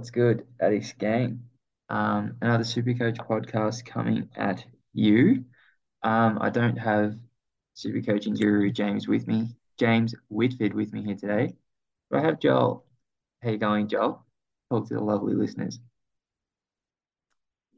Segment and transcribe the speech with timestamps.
[0.00, 1.42] What's good, Addicts Gang?
[1.90, 4.64] Um, another Supercoach podcast coming at
[4.94, 5.44] you.
[6.02, 7.16] Um, I don't have
[7.76, 11.52] Supercoaching guru James with me, James Whitfort with me here today,
[12.08, 12.86] but I have Joel.
[13.42, 14.24] How you going, Joel?
[14.70, 15.78] Talk to the lovely listeners.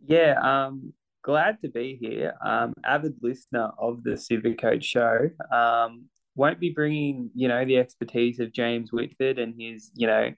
[0.07, 0.93] Yeah, um,
[1.23, 2.35] glad to be here.
[2.41, 5.29] Um, avid listener of the Supercoach show.
[5.51, 6.05] Um,
[6.37, 10.33] won't be bringing, you know, the expertise of James Whitfort and his, you know,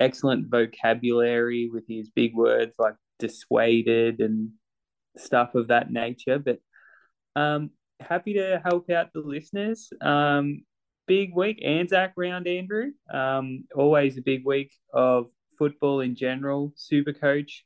[0.00, 4.50] excellent vocabulary with his big words like dissuaded and
[5.16, 6.38] stuff of that nature.
[6.38, 6.58] But
[7.34, 9.90] um, happy to help out the listeners.
[10.00, 10.64] Um,
[11.06, 12.92] big week, Anzac round, Andrew.
[13.12, 15.26] Um, always a big week of
[15.58, 16.72] football in general.
[16.76, 17.64] Super coach.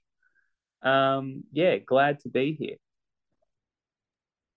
[0.82, 2.76] Um, yeah, glad to be here.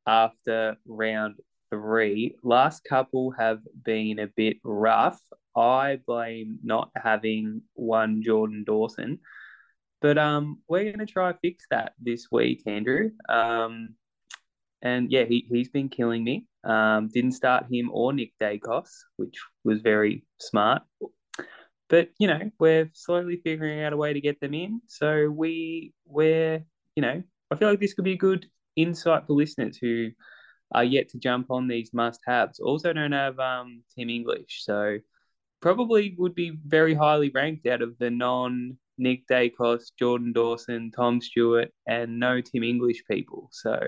[0.08, 1.36] after round
[1.70, 2.36] three.
[2.42, 5.22] Last couple have been a bit rough.
[5.56, 9.20] I blame not having one Jordan Dawson.
[10.02, 13.11] But um, we're going to try fix that this week, Andrew.
[13.30, 13.95] Um,
[14.81, 16.47] and yeah, he, he's been killing me.
[16.63, 20.81] Um, didn't start him or Nick Daicos, which was very smart.
[21.87, 24.81] But you know, we're slowly figuring out a way to get them in.
[24.87, 26.64] So we we're
[26.95, 30.09] you know, I feel like this could be a good insight for listeners who
[30.73, 32.59] are yet to jump on these must-haves.
[32.59, 34.97] Also, don't have um, Tim English, so
[35.61, 41.21] probably would be very highly ranked out of the non Nick Daicos, Jordan Dawson, Tom
[41.21, 43.49] Stewart, and no Tim English people.
[43.52, 43.79] So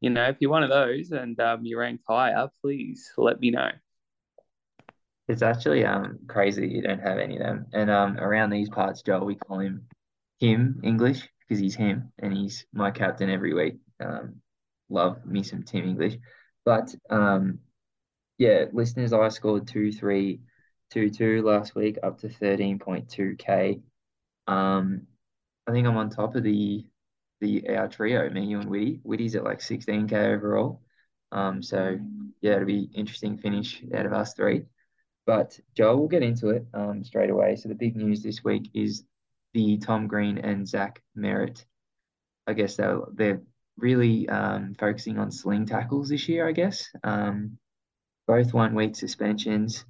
[0.00, 3.50] you know, if you're one of those and um, you rank higher, please let me
[3.50, 3.70] know.
[5.28, 7.66] It's actually um crazy you don't have any of them.
[7.72, 9.86] And um around these parts, Joel, we call him
[10.38, 13.78] him English because he's him and he's my captain every week.
[14.00, 14.36] Um,
[14.88, 16.16] love me some Tim English,
[16.64, 17.58] but um,
[18.38, 20.40] yeah, listeners, I scored two three
[20.90, 23.80] two two last week up to thirteen point two k.
[24.50, 25.06] Um,
[25.66, 26.84] I think I'm on top of the
[27.40, 29.00] the our trio, me, you, and Whitty.
[29.02, 30.82] Whitty's at like 16k overall.
[31.32, 31.98] Um, so
[32.40, 34.62] yeah, it'll be interesting finish out of us three.
[35.26, 37.56] But Joel, we'll get into it um, straight away.
[37.56, 39.04] So the big news this week is
[39.54, 41.64] the Tom Green and Zach Merrett.
[42.46, 43.42] I guess they're they're
[43.76, 46.48] really um, focusing on sling tackles this year.
[46.48, 47.58] I guess um,
[48.26, 49.84] both one week suspensions.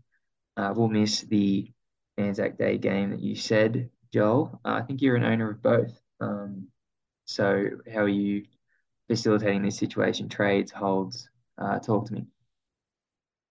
[0.57, 1.73] Uh, we'll miss the
[2.19, 4.61] Anzac Day game that you said, Joel.
[4.65, 5.99] Uh, I think you're an owner of both.
[6.21, 6.69] Um,
[7.25, 8.45] so how are you
[9.09, 10.29] facilitating this situation?
[10.29, 11.29] Trades, holds?
[11.59, 12.27] Uh, talk to me.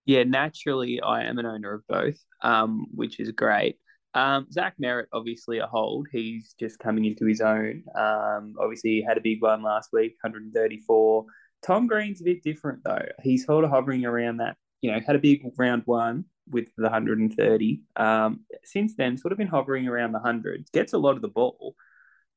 [0.06, 3.78] Yeah, naturally, I am an owner of both, um, which is great.
[4.16, 6.08] Um, Zach Merrett, obviously a hold.
[6.12, 7.84] He's just coming into his own.
[7.96, 11.26] Um, obviously, he had a big one last week, 134.
[11.62, 13.06] Tom Green's a bit different though.
[13.22, 14.58] He's sort of hovering around that.
[14.82, 17.82] You know, had a big round one with the 130.
[17.96, 20.70] Um, since then, sort of been hovering around the hundreds.
[20.72, 21.76] Gets a lot of the ball,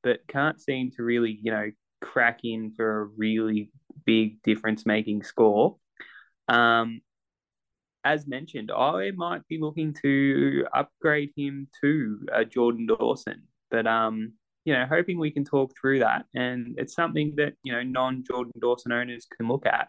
[0.01, 3.71] but can't seem to really, you know, crack in for a really
[4.05, 5.77] big difference making score.
[6.47, 7.01] Um,
[8.03, 14.33] as mentioned, I might be looking to upgrade him to uh, Jordan Dawson, but um,
[14.65, 18.23] you know, hoping we can talk through that, and it's something that you know non
[18.25, 19.87] Jordan Dawson owners can look at.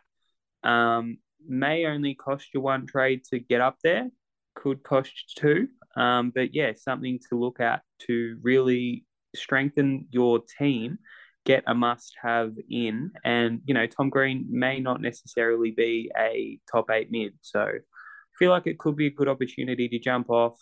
[0.69, 4.09] Um, may only cost you one trade to get up there,
[4.55, 9.05] could cost two, um, but yeah, something to look at to really
[9.35, 10.99] strengthen your team,
[11.45, 13.11] get a must have in.
[13.25, 17.35] And, you know, Tom Green may not necessarily be a top eight mid.
[17.43, 20.59] So I feel like it could be a good opportunity to jump off,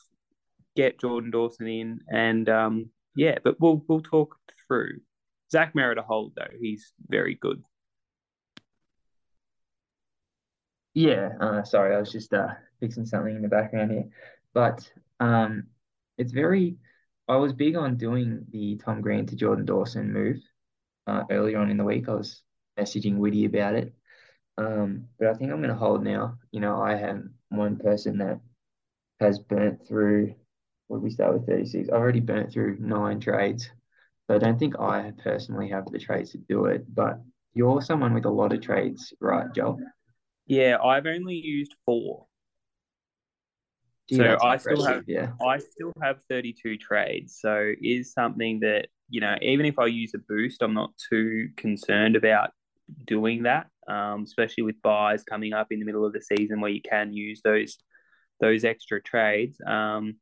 [0.76, 2.00] get Jordan Dawson in.
[2.10, 4.36] And um, yeah, but we'll, we'll talk
[4.66, 5.00] through.
[5.50, 6.56] Zach Merrett a hold, though.
[6.58, 7.62] He's very good.
[10.94, 12.48] Yeah, uh, sorry, I was just uh,
[12.80, 14.08] fixing something in the background here.
[14.54, 14.90] But
[15.20, 15.68] um,
[16.18, 16.76] it's very
[17.28, 20.38] I was big on doing the Tom Green to Jordan Dawson move
[21.06, 22.08] uh, earlier on in the week.
[22.08, 22.42] I was
[22.78, 23.94] messaging Whitty about it.
[24.58, 26.38] Um, but I think I'm going to hold now.
[26.52, 28.40] You know, I am one person that
[29.20, 30.34] has burnt through,
[30.88, 31.88] what did we start with 36?
[31.88, 33.70] I've already burnt through nine trades.
[34.28, 36.84] So I don't think I personally have the trades to do it.
[36.94, 37.20] But
[37.54, 39.80] you're someone with a lot of trades, right, Joel?
[40.52, 42.26] Yeah, I've only used four.
[44.06, 45.30] Gee, so I still have yeah.
[45.40, 47.38] I still have 32 trades.
[47.40, 51.48] So is something that you know, even if I use a boost, I'm not too
[51.56, 52.50] concerned about
[53.06, 56.70] doing that, um, especially with buys coming up in the middle of the season where
[56.70, 57.78] you can use those
[58.38, 59.58] those extra trades.
[59.66, 60.16] Um,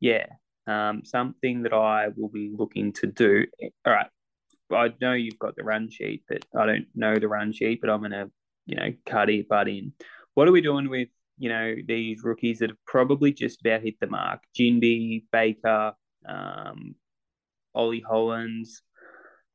[0.00, 0.24] yeah,
[0.66, 3.44] um, something that I will be looking to do.
[3.84, 4.08] All right,
[4.72, 7.82] I know you've got the run sheet, but I don't know the run sheet.
[7.82, 8.30] But I'm gonna,
[8.66, 9.92] you know, cut it butt in.
[10.34, 11.08] What are we doing with
[11.38, 14.42] you know these rookies that have probably just about hit the mark?
[14.58, 15.92] Ginbey, Baker,
[16.28, 16.94] um,
[17.74, 18.82] Ollie Hollands,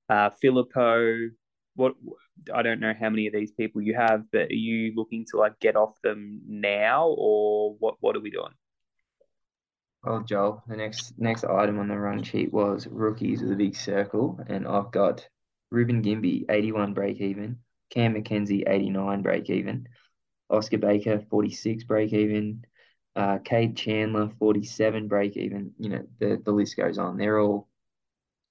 [0.09, 1.29] uh, Phillipou.
[1.75, 1.93] What
[2.53, 5.37] I don't know how many of these people you have, but are you looking to
[5.37, 7.95] like get off them now, or what?
[7.99, 8.53] What are we doing?
[10.03, 13.75] Well, Joel, the next next item on the run sheet was rookies with a big
[13.75, 15.27] circle, and I've got
[15.69, 17.59] Reuben Ginbey, 81 break even,
[17.91, 19.87] Cam Mackenzie, 89 break even,
[20.49, 22.65] Oscar Baker, 46 break even,
[23.15, 25.73] uh, Kade Chandler, 47 break even.
[25.77, 27.17] You know, the, the list goes on.
[27.17, 27.67] They're all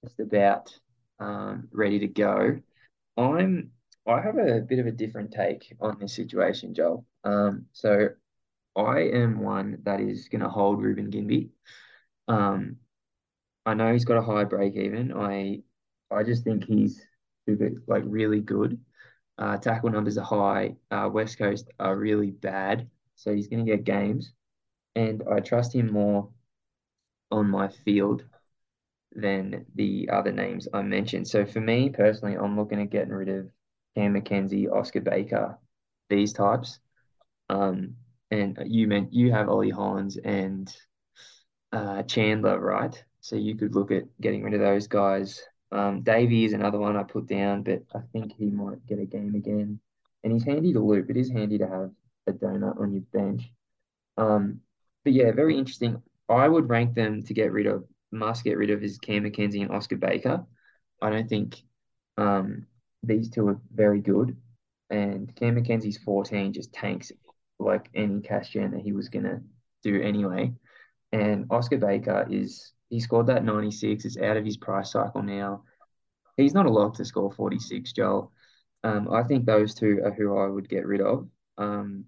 [0.03, 0.73] just about
[1.19, 2.59] um, ready to go.
[3.17, 3.71] I'm
[4.07, 7.05] I have a bit of a different take on this situation, Joel.
[7.23, 8.09] Um, so
[8.75, 11.49] I am one that is going to hold Reuben Ginbey.
[12.27, 12.77] Um,
[13.65, 15.13] I know he's got a high break even.
[15.13, 15.61] I
[16.11, 17.05] I just think he's
[17.87, 18.79] like really good.
[19.41, 20.75] Uh, tackle numbers are high.
[20.91, 24.33] Uh, West Coast are really bad, so he's going to get games,
[24.95, 26.29] and I trust him more
[27.31, 28.23] on my field
[29.13, 31.27] than the other names I mentioned.
[31.27, 33.49] So for me personally, I'm looking at getting rid of
[33.95, 35.57] Cam Mackenzie, Oscar Baker,
[36.07, 36.79] these types.
[37.49, 37.95] Um,
[38.29, 40.71] and you meant you have Ollie Hollands and
[41.71, 43.03] uh, Chandler, right?
[43.21, 45.41] So you could look at getting rid of those guys.
[45.71, 49.05] Um, Davey is another one I put down, but I think he might get a
[49.05, 49.79] game again.
[50.23, 51.09] And he's handy to loop.
[51.09, 51.91] It is handy to have
[52.27, 53.43] a donut on your bench.
[54.17, 54.61] Um,
[55.03, 56.01] but yeah, very interesting.
[56.29, 59.61] I would rank them to get rid of, must get rid of is Cam Mackenzie
[59.61, 60.45] and Oscar Baker.
[61.01, 61.61] I don't think
[62.17, 62.67] um,
[63.03, 64.37] these two are very good.
[64.89, 67.11] And Cam Mackenzie's 14 just tanks
[67.59, 69.41] like any cash gen that he was going to
[69.83, 70.53] do anyway.
[71.11, 74.03] And Oscar Baker is, he scored that 96.
[74.03, 75.63] It's out of his price cycle now.
[76.35, 78.31] He's not a lock to score 46, Joel.
[78.83, 81.27] Um, I think those two are who I would get rid of.
[81.57, 82.05] Um,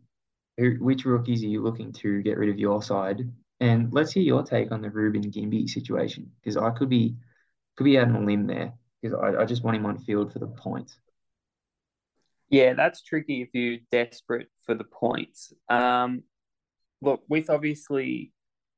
[0.57, 3.21] who, which rookies are you looking to get rid of your side?
[3.61, 7.15] And let's hear your take on the Reuben Ginbey situation because I could be
[7.77, 10.39] could be on a limb there because I, I just want him on field for
[10.39, 10.97] the points.
[12.49, 15.53] Yeah, that's tricky if you're desperate for the points.
[15.69, 16.23] Um,
[17.01, 18.33] look, with obviously,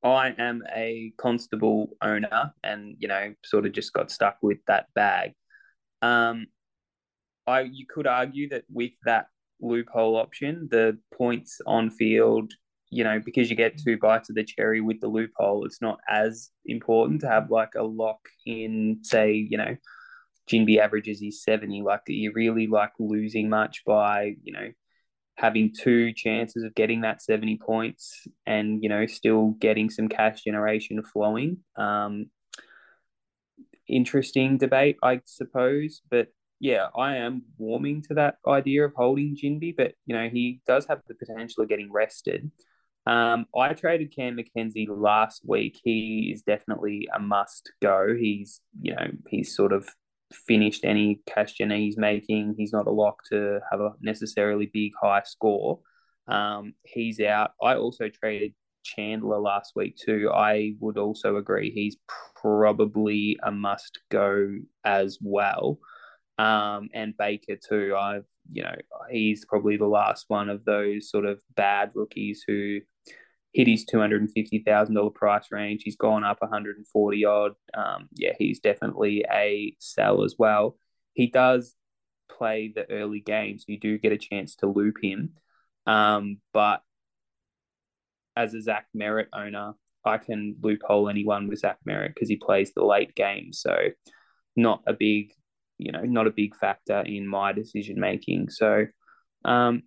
[0.06, 4.86] I am a constable owner, and you know, sort of just got stuck with that
[4.94, 5.34] bag.
[6.02, 6.46] Um,
[7.48, 9.28] I you could argue that with that
[9.60, 12.54] loophole option, the points on field,
[12.92, 16.00] you know, because you get two bites of the cherry with the loophole, it's not
[16.08, 19.76] as important to have like a lock in, say, you know,
[20.50, 21.82] Ginbey averages is 70.
[21.82, 24.70] Like, you really like losing much by, you know,
[25.36, 30.44] having two chances of getting that 70 points and, you know, still getting some cash
[30.44, 31.58] generation flowing.
[31.76, 32.28] Um,
[33.88, 36.02] interesting debate, I suppose.
[36.10, 36.28] But
[36.60, 40.86] yeah, I am warming to that idea of holding Ginbey, but, you know, he does
[40.88, 42.50] have the potential of getting rested.
[43.06, 45.80] Um, I traded Cam Mackenzie last week.
[45.84, 48.16] He is definitely a must go.
[48.18, 49.88] He's, you know, he's sort of
[50.34, 52.56] finished any cash he's making.
[52.58, 55.80] He's not a lock to have a necessarily big high score.
[56.28, 57.52] Um, he's out.
[57.62, 58.54] I also traded
[58.84, 60.32] Chandler last week too.
[60.34, 61.98] I would also agree he's
[62.36, 65.80] probably a must go as well.
[66.38, 67.96] Um, and Baker too.
[67.98, 68.76] I've you know
[69.10, 72.80] he's probably the last one of those sort of bad rookies who
[73.56, 75.82] hit his two hundred and fifty thousand dollar price range.
[75.84, 77.54] He's gone up one hundred and forty odd.
[77.74, 80.78] Um, yeah, he's definitely a sell as well.
[81.14, 81.74] He does
[82.30, 83.64] play the early games.
[83.68, 85.32] You do get a chance to loop him,
[85.88, 86.82] um, but
[88.36, 92.74] as a Zach Merrett owner, I can loophole anyone with Zach Merrett because he plays
[92.74, 93.54] the late game.
[93.54, 93.76] So
[94.58, 95.32] not a big,
[95.78, 98.50] you know, not a big factor in my decision making.
[98.50, 98.88] So
[99.46, 99.84] um,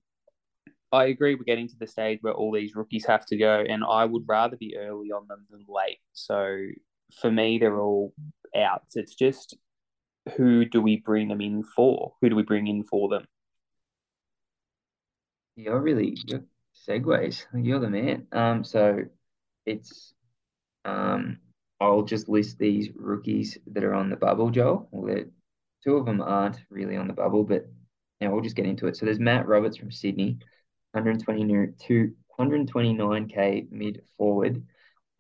[0.93, 3.85] I agree we're getting to the stage where all these rookies have to go, and
[3.89, 5.99] I would rather be early on them than late.
[6.13, 6.59] So
[7.21, 8.15] for me, they're all
[8.57, 8.97] outs.
[8.97, 9.57] It's just
[10.37, 12.15] who do we bring them in for?
[12.21, 13.27] Who do we bring in for them?
[15.57, 16.47] You're really good
[16.89, 17.45] segues.
[17.55, 18.27] You're the man.
[18.33, 19.03] Um, so
[19.67, 20.15] it's
[20.85, 21.39] um,
[21.81, 24.89] I'll just list these rookies that are on the bubble, Joel.
[24.91, 25.25] Well,
[25.85, 27.67] two of them aren't really on the bubble, but
[28.21, 28.97] now we'll just get into it.
[28.97, 30.39] So there's Matt Roberts from Sydney.
[30.99, 34.65] 122, 129k mid forward.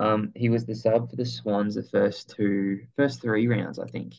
[0.00, 3.86] Um, he was the sub for the Swans the first two, first three rounds, I
[3.86, 4.14] think.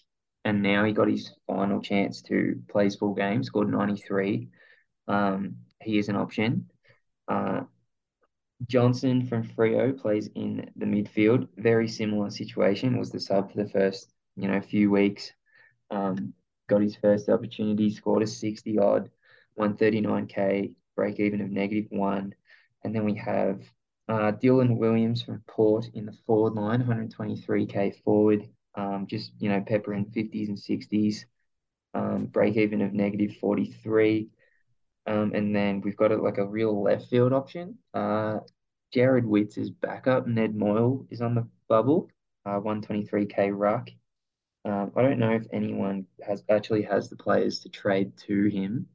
[0.45, 4.49] and now he got his final chance to play his full game, scored 93.
[5.07, 6.69] Um, he is an option.
[7.27, 7.61] Uh,
[8.67, 11.47] Johnson from Freo plays in the midfield.
[11.57, 12.97] Very similar situation.
[12.97, 15.31] Was the sub for the first, you know, few weeks.
[15.91, 16.33] Um,
[16.69, 19.09] got his first opportunity, scored a 60 odd,
[19.57, 22.35] 139k, break even of negative one.
[22.83, 23.61] And then we have
[24.09, 28.49] uh, Dylan Williams from Port in the forward line, 123k forward.
[28.75, 31.23] Um, just, you know, pepper in 50s and 60s.
[31.93, 34.27] Um, break even of negative 43.
[35.07, 37.77] Um, and then we've got a, like a real left field option.
[37.93, 38.39] Uh,
[38.93, 40.27] Jarrod Witts is backup.
[40.27, 42.09] Ned Moyle is on the bubble,
[42.45, 43.89] uh, 123k ruck.
[44.65, 48.87] Um, I don't know if anyone has actually has the players to trade to him,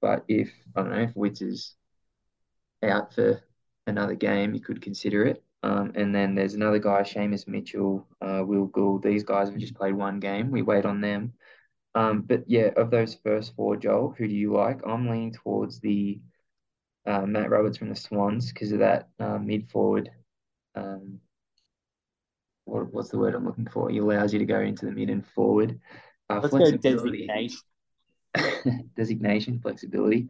[0.00, 1.74] but if I don't know if Witts is
[2.82, 3.42] out for
[3.86, 5.42] another game, you could consider it.
[5.62, 9.02] Um, and then there's another guy, Seamus Mitchell, uh, Will Gould.
[9.02, 10.50] These guys have just played one game.
[10.50, 11.34] We wait on them.
[11.94, 14.80] Um, but yeah, of those first four, Joel, who do you like?
[14.86, 16.20] I'm leaning towards the
[17.06, 20.10] uh, Matt Roberts from the Swans because of that uh, mid forward.
[20.74, 21.20] Um,
[22.64, 23.90] what, what's the word I'm looking for?
[23.90, 25.80] He allows you to go into the mid and forward.
[26.28, 27.60] Uh, Let's go designation.
[28.96, 30.28] designation, flexibility.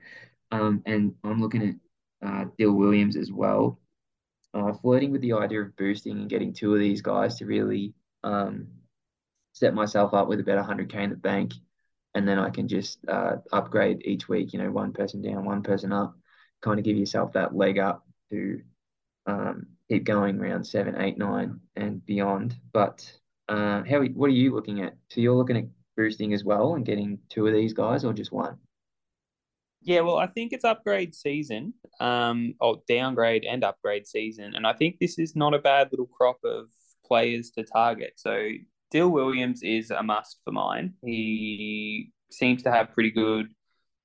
[0.51, 1.81] Um, and I'm looking
[2.23, 3.79] at uh, Dill Williams as well.
[4.53, 7.95] Uh, flirting with the idea of boosting and getting two of these guys to really
[8.25, 8.67] um,
[9.53, 11.53] set myself up with about 100k in the bank,
[12.15, 14.53] and then I can just uh, upgrade each week.
[14.53, 16.17] You know, one person down, one person up,
[16.63, 18.61] kind of give yourself that leg up to
[19.27, 22.57] um, keep going around seven, eight, nine, and beyond.
[22.73, 23.11] But
[23.49, 24.97] uh, how what are you looking at?
[25.11, 25.65] So you're looking at
[26.01, 28.57] boosting as well and getting two of these guys, or just one?
[29.83, 34.73] Yeah, well, I think it's upgrade season, um, or downgrade and upgrade season, and I
[34.73, 36.67] think this is not a bad little crop of
[37.05, 38.13] players to target.
[38.17, 38.49] So
[38.91, 40.95] Dill Williams is a must for mine.
[41.05, 43.47] He seems to have pretty good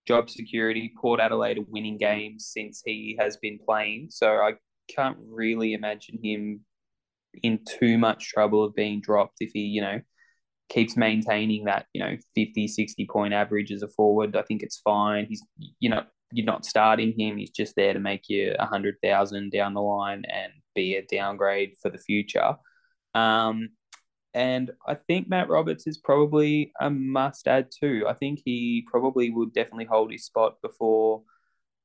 [0.05, 0.93] job security.
[0.99, 4.53] Port Adelaide are winning games since he has been playing, so I
[4.87, 6.61] can't really imagine him
[7.43, 9.99] in too much trouble of being dropped if he, you know,
[10.69, 14.35] keeps maintaining that, you know, 50, 60 point average as a forward.
[14.35, 15.25] I think it's fine.
[15.27, 15.43] He's,
[15.79, 17.37] you know, you're not starting him.
[17.37, 21.05] He's just there to make you a hundred thousand down the line and be a
[21.05, 22.55] downgrade for the future.
[23.13, 23.69] Um,
[24.33, 28.05] and I think Matt Roberts is probably a must add too.
[28.07, 31.23] I think he probably would definitely hold his spot before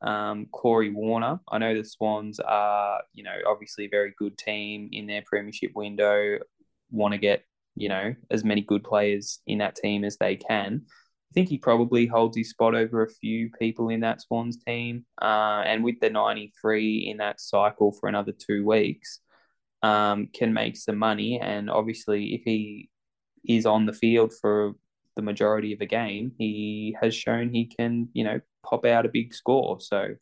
[0.03, 1.39] um, Corey Warner.
[1.49, 5.73] I know the Swans are, you know, obviously a very good team in their premiership
[5.77, 6.39] window,
[6.91, 7.45] want to get,
[7.81, 10.83] you know, as many good players in that team as they can.
[10.85, 15.07] I think he probably holds his spot over a few people in that Swans team.
[15.21, 19.21] Uh, and with the 93 in that cycle for another two weeks,
[19.83, 21.41] um, can make some money.
[21.41, 22.91] And obviously, if he
[23.49, 24.73] is on the field for
[25.17, 29.11] the majority of a game, he has shown he can, you know, pop out a
[29.11, 29.81] big score.
[29.81, 30.17] So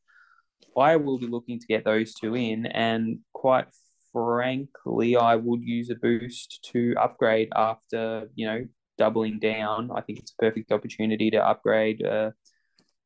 [0.76, 2.66] I will be looking to get those two in.
[2.66, 3.66] And quite
[4.12, 8.64] frankly, I would use a boost to upgrade after, you know,
[8.96, 9.90] doubling down.
[9.94, 12.32] I think it's a perfect opportunity to upgrade, uh,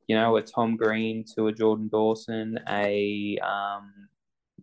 [0.07, 4.09] you know, a Tom Green to a Jordan Dawson, a, um,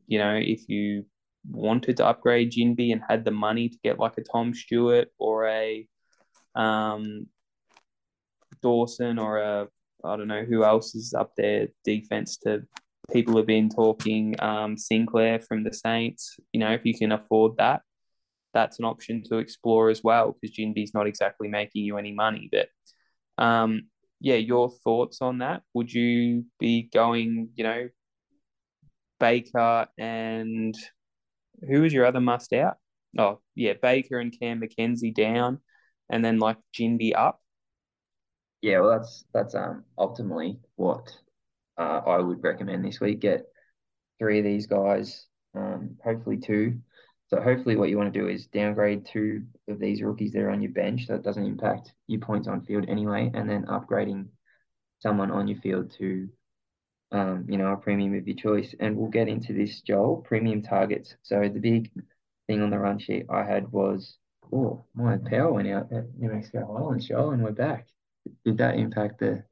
[0.07, 1.07] you know, if you
[1.49, 5.47] wanted to upgrade Ginbey and had the money to get like a Tom Stewart or
[5.47, 5.87] a
[6.55, 7.27] um,
[8.63, 9.69] Dawson or a
[10.03, 12.63] I don't know who else is up there defense to
[13.11, 16.37] people have been talking um, Sinclair from the Saints.
[16.53, 17.83] You know, if you can afford that,
[18.55, 22.51] that's an option to explore as well because Ginbey's not exactly making you any money.
[22.51, 22.69] But
[23.43, 23.83] um,
[24.21, 25.63] yeah, your thoughts on that?
[25.75, 27.89] Would you be going, you know,
[29.19, 30.75] Baker and
[31.69, 32.77] who was your other must out?
[33.19, 35.59] Oh, yeah, Baker and Cam Mackenzie down,
[36.11, 37.41] and then like Ginbey up.
[38.63, 41.11] Yeah, well, that's that's um optimally what
[41.81, 43.21] uh, I would recommend this week.
[43.21, 43.47] Get
[44.19, 46.79] three of these guys, um, hopefully two.
[47.29, 50.51] So hopefully, what you want to do is downgrade two of these rookies that are
[50.51, 51.07] on your bench.
[51.07, 54.27] That doesn't impact your points on field anyway, and then upgrading
[54.99, 56.29] someone on your field to
[57.13, 58.75] um, you know, a premium of your choice.
[58.79, 61.17] And we'll get into this, Joel, premium targets.
[61.23, 61.91] So the big
[62.47, 64.19] thing on the run sheet I had was,
[64.53, 67.87] oh, my power went out at New Mexico Highlands, Joel, and we're back.
[68.45, 69.45] Did that impact the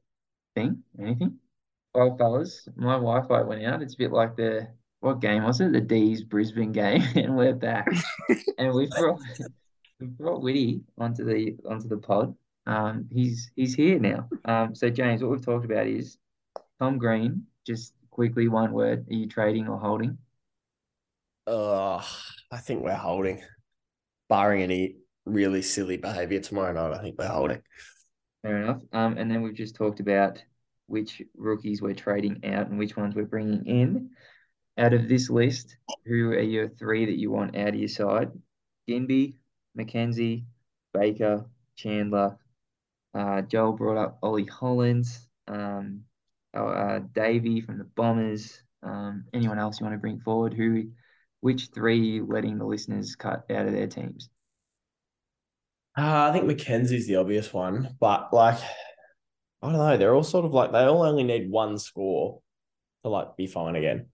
[0.55, 0.83] thing?
[0.99, 1.39] Anything?
[1.93, 3.81] Well, fellas, my Wi-Fi went out.
[3.81, 4.67] It's a bit like the
[4.99, 5.71] what game was it?
[5.71, 7.87] The D's Brisbane game, and we're back.
[8.57, 9.19] and we've brought
[9.99, 12.35] we brought Whitty onto the onto the pod.
[12.67, 14.29] Um, he's he's here now.
[14.45, 16.17] Um, so James, what we've talked about is
[16.79, 19.07] Tom Green, just quickly one word.
[19.09, 20.17] Are you trading or holding?
[21.47, 22.03] Uh,
[22.51, 23.41] I think we're holding,
[24.27, 26.95] barring any really silly behaviour tomorrow night.
[26.95, 27.63] I think we're holding.
[28.43, 28.81] Fair enough.
[28.93, 30.41] Um, and then we've just talked about
[30.89, 34.09] which rookies we're trading out and which ones we're bringing in.
[34.77, 38.31] Out of this list, who are your three that you want out of your side?
[38.89, 39.35] Ginbey,
[39.75, 40.45] Mackenzie,
[40.93, 42.37] Baker, Chandler.
[43.13, 46.01] Uh, Joel brought up Ollie Hollands, um,
[46.53, 48.61] uh, Davey from the Bombers.
[48.81, 50.53] Um, anyone else you want to bring forward?
[50.53, 50.91] Who,
[51.41, 54.29] which three letting the listeners cut out of their teams?
[55.97, 58.59] Uh, I think Mackenzie's the obvious one, but like,
[59.61, 59.97] I don't know.
[59.97, 62.41] They're all sort of like they all only need one score
[63.03, 64.07] to like be fine again.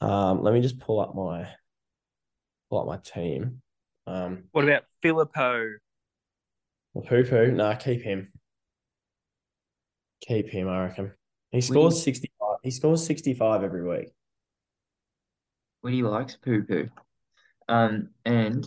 [0.00, 1.48] Um, let me just pull up my
[2.68, 3.62] pull up my team.
[4.06, 5.76] Um, what about Phillipou?
[6.92, 7.52] Well, poo poo.
[7.52, 8.32] Nah, keep him.
[10.26, 10.68] Keep him.
[10.68, 11.12] I reckon
[11.52, 12.56] he scores sixty five.
[12.64, 14.08] He scores sixty five every week.
[15.82, 16.88] When he likes poo poo,
[17.68, 18.66] um, and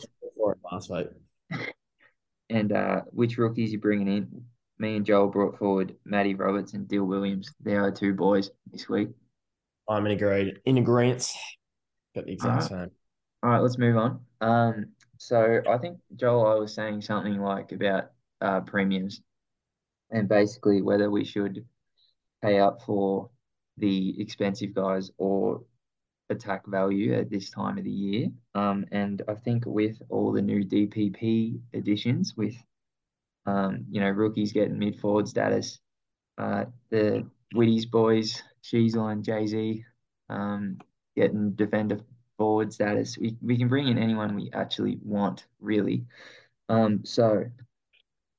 [0.71, 1.07] last week.
[2.49, 4.45] and uh, which rookies you bringing in?
[4.77, 7.49] Me and Joel brought forward Matty Roberts and Dill Williams.
[7.61, 9.09] They are two boys this week.
[9.87, 11.31] I'm in agreed in agreement.
[12.13, 12.69] Got the exact All right.
[12.69, 12.91] same.
[13.43, 14.19] All right, let's move on.
[14.41, 19.21] Um, so I think Joel, I was saying something like about uh, premiums,
[20.11, 21.65] and basically whether we should
[22.41, 23.29] pay up for
[23.77, 25.61] the expensive guys or
[26.29, 28.27] attack value at this time of the year.
[28.55, 32.55] Um, and I think with all the new DPP additions, with
[33.45, 35.79] um, you know rookies getting mid forward status,
[36.37, 39.83] uh, the Whitty's boys, Sheezel and Jay Z,
[40.29, 40.77] um,
[41.15, 41.99] getting defender
[42.37, 43.17] forward status.
[43.17, 46.05] We we can bring in anyone we actually want, really.
[46.69, 47.45] Um, so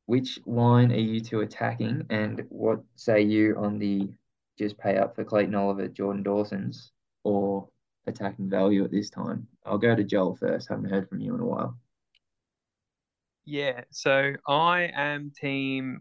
[0.06, 4.08] which line are you two attacking, and what say you on the
[4.58, 6.92] just pay up for Clayton Oliver, Jordan Dawson's,
[7.24, 7.68] or
[8.06, 9.46] attacking value at this time?
[9.64, 10.68] I'll go to Joel first.
[10.68, 11.76] Haven't heard from you in a while.
[13.46, 16.00] Yeah, so I am team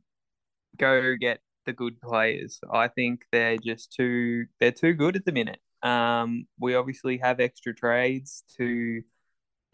[0.78, 2.60] go get the good players.
[2.72, 5.60] I think they're just too they're too good at the minute.
[5.84, 9.04] Um, we obviously have extra trades to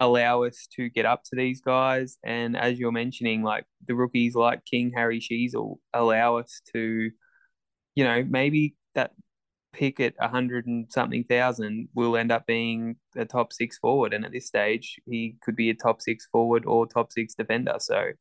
[0.00, 4.34] allow us to get up to these guys, and as you're mentioning, like the rookies
[4.36, 7.10] like King Harry Sheezel allow us to,
[7.94, 9.12] you know, maybe that
[9.72, 14.12] pick at a hundred and something thousand will end up being a top six forward,
[14.12, 17.76] and at this stage, he could be a top six forward or top six defender.
[17.78, 18.12] So,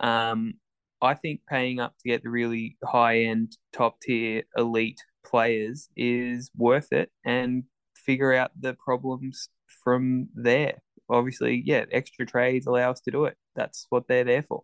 [0.00, 0.54] um,
[1.00, 6.50] I think paying up to get the really high end, top tier, elite players is
[6.56, 7.64] worth it, and
[7.96, 9.48] figure out the problems
[9.84, 10.82] from there.
[11.08, 13.36] Obviously, yeah, extra trades allow us to do it.
[13.56, 14.62] That's what they're there for.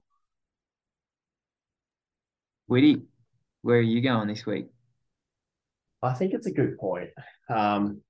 [2.67, 3.03] Whitty,
[3.63, 4.67] where are you going this week?
[6.03, 7.11] I think it's a good point.
[7.49, 8.03] Um,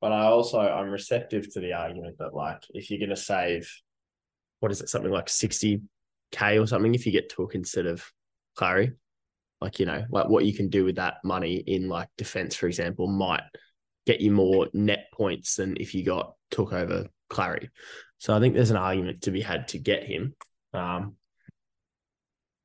[0.00, 3.70] but I also I'm receptive to the argument that like if you're gonna save
[4.60, 5.80] what is it, something like sixty
[6.32, 8.04] K or something if you get Touk instead of
[8.58, 8.94] Clarry,
[9.60, 12.66] like you know, like what you can do with that money in like defense, for
[12.66, 13.44] example, might
[14.06, 17.68] get you more net points than if you got Touk over Clarry.
[18.18, 20.34] So I think there's an argument to be had to get him.
[20.74, 21.16] Um,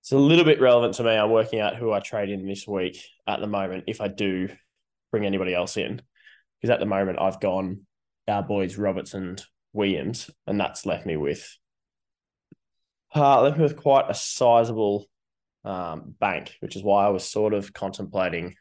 [0.07, 1.11] it's a little bit relevant to me.
[1.11, 4.47] I'm working out who I trade in this week at the moment if I do
[5.11, 6.01] bring anybody else in.
[6.61, 7.81] Because at the moment I've gone
[8.25, 9.43] our boys Roberts and
[9.73, 11.45] Williams, and that's left me with
[13.13, 15.07] uh, left me with quite a sizable
[15.65, 18.55] um, bank, which is why I was sort of contemplating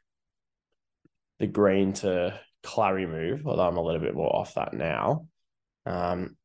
[1.39, 5.29] the green to Clarry move, although I'm a little bit more off that now.
[5.85, 6.37] Um,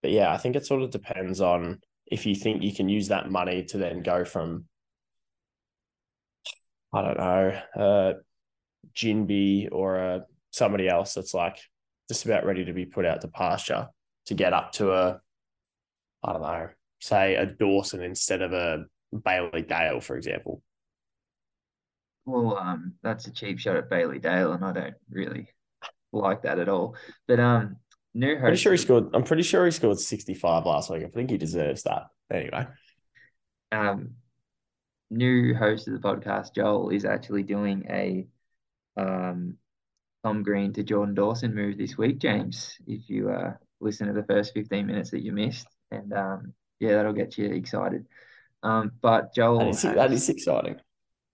[0.00, 3.08] but yeah, I think it sort of depends on if you think you can use
[3.08, 4.64] that money to then go from
[6.92, 8.12] I don't know, uh
[8.94, 10.18] Ginbey or uh,
[10.50, 11.58] somebody else that's like
[12.08, 13.88] just about ready to be put out to pasture
[14.26, 15.20] to get up to a
[16.24, 16.68] I don't know,
[17.00, 18.84] say a Dawson instead of a
[19.24, 20.62] Bailey Dale, for example.
[22.26, 25.48] Well, um, that's a cheap shot at Bailey Dale, and I don't really
[26.12, 26.96] like that at all.
[27.26, 27.76] But um,
[28.14, 28.42] new host.
[28.42, 29.04] Pretty sure he scored.
[29.14, 31.04] I'm pretty sure he scored 65 last week.
[31.04, 32.04] I think he deserves that.
[32.32, 32.66] Anyway,
[33.72, 34.10] um,
[35.10, 38.26] new host of the podcast, Joel, is actually doing a
[39.00, 39.56] um
[40.24, 42.76] Tom Green to Jordan Dawson move this week, James.
[42.86, 46.96] If you uh listen to the first 15 minutes that you missed, and um, yeah,
[46.96, 48.06] that'll get you excited.
[48.62, 50.76] Um, but Joel that is, has, that is exciting.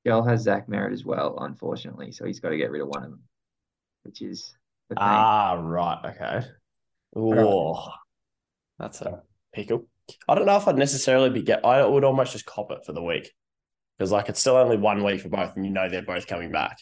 [0.07, 3.05] Joel has Zach Merrett as well, unfortunately, so he's got to get rid of one
[3.05, 3.23] of them,
[4.03, 4.55] which is
[4.91, 4.97] the.
[4.99, 5.99] Ah, right.
[6.05, 6.47] Okay.
[7.15, 7.89] Oh,
[8.79, 9.23] that's a
[9.53, 9.87] pickle.
[10.29, 11.65] I don't know if I'd necessarily be get.
[11.65, 13.33] I would almost just cop it for the week
[13.99, 16.53] because like it's still only one week for both, and you know they're both coming
[16.53, 16.79] back.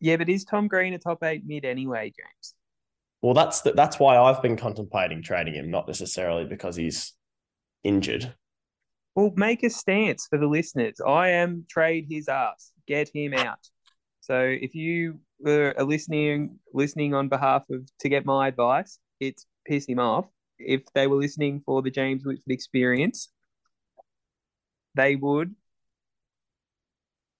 [0.00, 2.54] Yeah, but is Tom Green a top eight mid anyway, James?
[3.22, 7.14] Well, that's the, that's why I've been contemplating trading him, not necessarily because he's
[7.82, 8.34] injured.
[9.14, 11.00] Well, make a stance for the listeners.
[11.00, 12.72] I am trade his ass.
[12.86, 13.60] Get him out.
[14.20, 19.86] So if you were listening listening on behalf of to get my advice, it's piss
[19.86, 20.26] him off.
[20.58, 23.30] If they were listening for the James Whitfort experience,
[24.94, 25.54] they would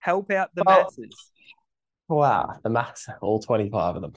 [0.00, 1.30] help out the masses.
[2.08, 4.12] Wow, the max, all 25 of them.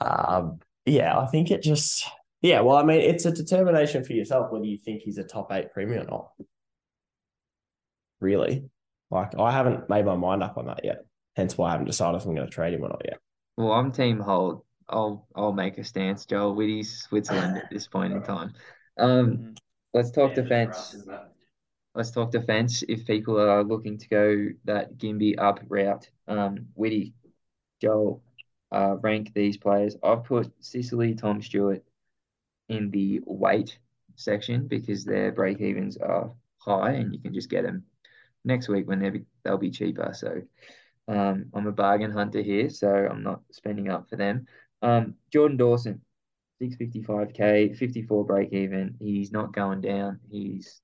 [0.00, 2.08] Um, yeah, I think it just,
[2.40, 5.52] yeah, well, I mean, it's a determination for yourself whether you think he's a top
[5.52, 6.30] eight premium or not.
[8.20, 8.70] Really.
[9.10, 11.04] Like, I haven't made my mind up on that yet.
[11.36, 13.18] Hence why I haven't decided if I'm going to trade him or not yet.
[13.56, 14.62] Well, I'm team hold.
[14.88, 16.26] I'll I'll make a stance.
[16.26, 18.54] Joel Whitty's Switzerland at this point in time.
[18.98, 19.54] Um,
[19.94, 20.96] let's talk defense.
[21.94, 22.82] Let's talk defense.
[22.88, 27.14] If people are looking to go that Ginbey up route, um, Whitty,
[27.80, 28.22] Joel,
[28.72, 29.96] uh, rank these players.
[30.02, 31.82] I've put Sicily, Tom Stewart
[32.68, 33.78] in the weight
[34.14, 37.84] section because their break evens are high and you can just get them
[38.44, 40.12] next week when they'll be, they'll be cheaper.
[40.14, 40.42] So
[41.08, 44.46] um, I'm a bargain hunter here, so I'm not spending up for them.
[44.82, 46.00] Um, Jordan Dawson,
[46.62, 48.96] 655k, 54 break even.
[49.00, 50.20] He's not going down.
[50.30, 50.80] He's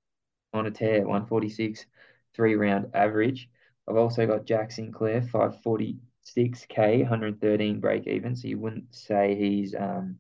[0.53, 1.87] on a tear, 146,
[2.35, 3.49] three round average.
[3.89, 8.35] I've also got Jack Sinclair, 546k, 113 break even.
[8.35, 10.19] So you wouldn't say he's um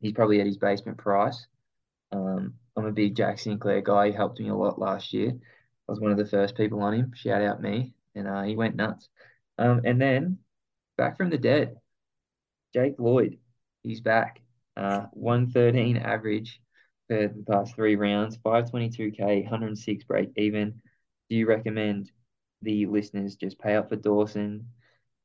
[0.00, 1.46] he's probably at his basement price.
[2.12, 4.08] Um, I'm a big Jack Sinclair guy.
[4.08, 5.30] He helped me a lot last year.
[5.30, 7.12] I was one of the first people on him.
[7.14, 9.08] Shout out me, and uh, he went nuts.
[9.58, 10.38] Um, and then
[10.96, 11.76] back from the dead,
[12.74, 13.38] Jake Lloyd,
[13.82, 14.40] he's back.
[14.76, 16.60] Uh, 113 average
[17.08, 20.80] for the past three rounds, 522k, 106 break even.
[21.28, 22.10] Do you recommend
[22.62, 24.66] the listeners just pay up for Dawson,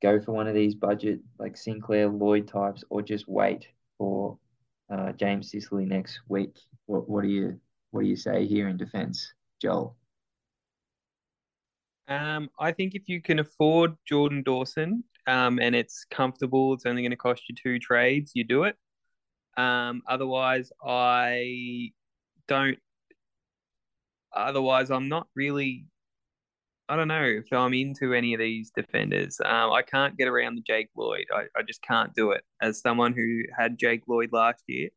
[0.02, 4.38] go for one of these budget like Sinclair Lloyd types, or just wait for
[4.92, 6.58] uh, James Sicily next week?
[6.88, 7.60] What what do you
[7.92, 9.96] what do you say here in defense, Joel?
[12.08, 17.02] Um, I think if you can afford Jordan Dawson, um, and it's comfortable, it's only
[17.02, 18.78] going to cost you two trades, you do it.
[19.58, 21.92] Um, otherwise, I
[22.48, 22.78] don't.
[24.34, 25.86] Otherwise, I'm not really.
[26.90, 29.40] I don't know if I'm into any of these defenders.
[29.44, 31.26] Um, I can't get around the Jake Lloyd.
[31.34, 32.44] I, I just can't do it.
[32.62, 34.90] As someone who had Jake Lloyd last year,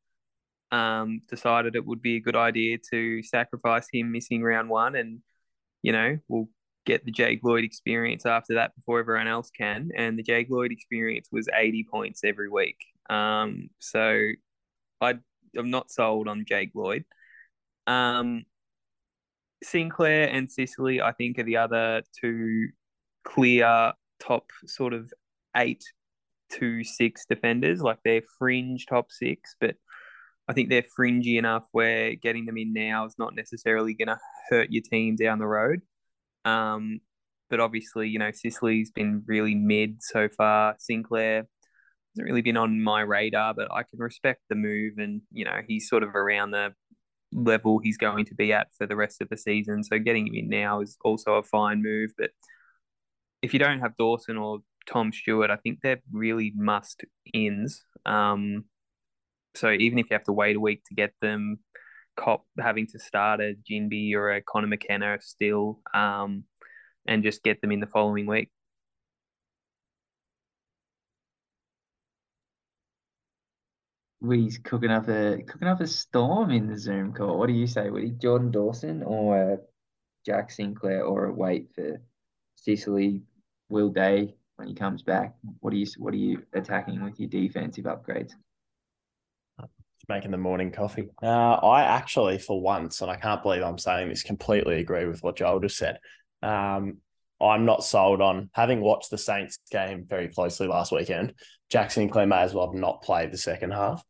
[0.71, 5.21] um, decided it would be a good idea to sacrifice him missing round one, and
[5.83, 6.49] you know we'll
[6.87, 9.91] get the Jake Lloyd experience after that before everyone else can.
[9.97, 12.77] And the Jake Lloyd experience was 80 points every week.
[13.09, 14.19] Um, so
[15.01, 15.15] I,
[15.57, 17.05] I'm not sold on Jake Lloyd.
[17.87, 18.45] Um,
[19.63, 22.69] Sinclair and Sicily, I think, are the other two
[23.25, 25.13] clear top sort of
[25.57, 25.85] eight
[26.53, 27.81] to six defenders.
[27.81, 29.77] Like they're fringe top six, but
[30.49, 34.19] I think they're fringy enough where getting them in now is not necessarily going to
[34.49, 35.83] hurt your team down the road.
[36.45, 37.01] Um,
[37.49, 40.77] but obviously, you know, Sicily's been really mid so far.
[40.79, 41.47] Sinclair
[42.15, 45.61] hasn't really been on my radar, but I can respect the move, and you know,
[45.67, 46.75] he's sort of around the
[47.33, 49.85] level he's going to be at for the rest of the season.
[49.85, 52.11] So getting him in now is also a fine move.
[52.19, 52.31] But
[53.43, 57.85] if you don't have Dawson or Tom Stewart, I think they're really must ins.
[58.07, 58.65] Um,
[59.55, 61.59] so even if you have to wait a week to get them,
[62.17, 66.45] cop having to start a Ginbey or a Conor McKenna still, um,
[67.07, 68.51] and just get them in the following week.
[74.29, 77.39] He's cooking up a cooking up a storm in the Zoom call.
[77.39, 78.11] What do you say, Woody?
[78.11, 79.57] Jordan Dawson or uh,
[80.27, 82.03] Jack Sinclair, or wait for
[82.57, 83.23] Sicily
[83.71, 85.35] Will Day when he comes back?
[85.61, 88.33] What are you What are you attacking with your defensive upgrades?
[90.11, 91.09] Making the morning coffee.
[91.23, 95.23] Uh, I actually, for once, and I can't believe I'm saying this, completely agree with
[95.23, 95.99] what Joel just said.
[96.43, 96.99] Um,
[97.41, 101.35] I'm not sold on having watched the Saints game very closely last weekend.
[101.71, 104.05] Jack Sinclair may as well have not played the second half.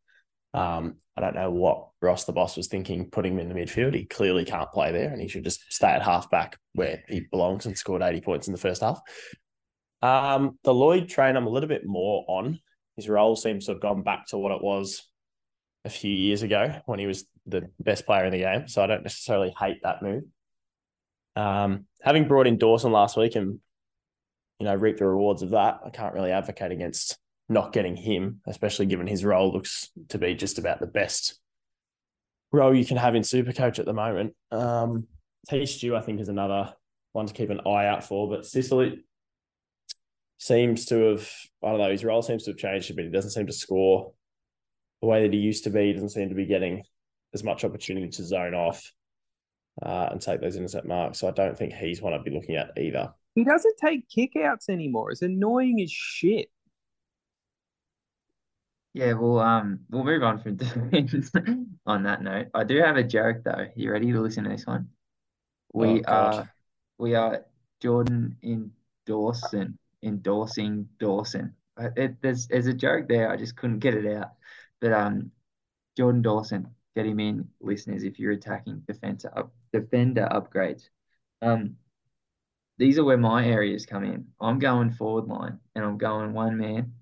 [0.53, 3.93] Um, I don't know what Ross the boss was thinking putting him in the midfield.
[3.93, 7.65] He clearly can't play there and he should just stay at halfback where he belongs
[7.65, 8.99] and scored 80 points in the first half.
[10.01, 12.59] Um, the Lloyd train, I'm a little bit more on.
[12.97, 15.07] His role seems to have gone back to what it was
[15.83, 18.67] a few years ago when he was the best player in the game.
[18.67, 20.23] So I don't necessarily hate that move.
[21.35, 23.59] Um, having brought in Dawson last week and
[24.59, 27.17] you know reap the rewards of that, I can't really advocate against
[27.49, 31.39] not getting him, especially given his role looks to be just about the best
[32.51, 34.35] role you can have in Supercoach at the moment.
[34.51, 35.07] Um,
[35.49, 36.73] T Stew, I think, is another
[37.13, 39.03] one to keep an eye out for, but Sicily
[40.37, 41.29] seems to have
[41.63, 43.05] I don't know his role seems to have changed a bit.
[43.05, 44.13] He doesn't seem to score
[45.01, 45.87] the way that he used to be.
[45.87, 46.83] He doesn't seem to be getting
[47.33, 48.91] as much opportunity to zone off
[49.81, 51.19] uh, and take those intercept marks.
[51.19, 53.13] So I don't think he's one I'd be looking at either.
[53.35, 55.11] He doesn't take kickouts anymore.
[55.11, 56.49] It's annoying as shit.
[58.93, 60.57] Yeah, well, um, we'll move on from
[61.85, 62.47] on that note.
[62.53, 63.67] I do have a joke though.
[63.75, 64.89] You ready to listen to this one?
[65.73, 66.51] We Oh, are
[66.97, 67.45] we are
[67.81, 71.55] Jordan endorsing endorsing Dawson.
[71.79, 73.31] Uh, It, there's there's a joke there.
[73.31, 74.31] I just couldn't get it out.
[74.81, 75.31] But um,
[75.95, 78.03] Jordan Dawson, get him in, listeners.
[78.03, 80.89] If you're attacking defender up defender upgrades,
[81.41, 81.77] um,
[82.77, 84.25] these are where my areas come in.
[84.39, 86.93] I'm going forward line, and I'm going one man.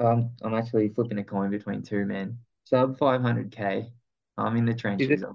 [0.00, 2.38] Um, I'm actually flipping a coin between two men.
[2.64, 3.90] Sub 500k.
[4.36, 5.10] I'm in the trenches.
[5.10, 5.34] it- I'll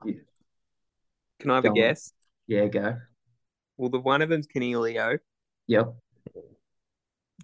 [1.39, 1.75] Can I have a Go on.
[1.75, 2.11] guess?
[2.47, 2.97] Yeah, go.
[3.77, 5.19] Well, the one of them's Canelio.
[5.67, 5.95] Yep.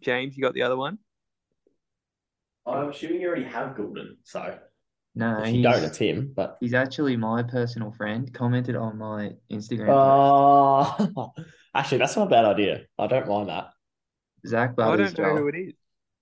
[0.01, 0.97] James, you got the other one?
[2.65, 4.57] I'm assuming you already have Goulden, so
[5.15, 6.33] No, if you don't, he's, it's him.
[6.35, 8.33] But he's actually my personal friend.
[8.33, 9.87] Commented on my Instagram.
[9.87, 11.11] post.
[11.17, 11.27] uh,
[11.75, 12.81] actually, that's not a bad idea.
[12.97, 13.69] I don't mind that.
[14.47, 15.37] Zach I don't know Joel.
[15.37, 15.73] who it is.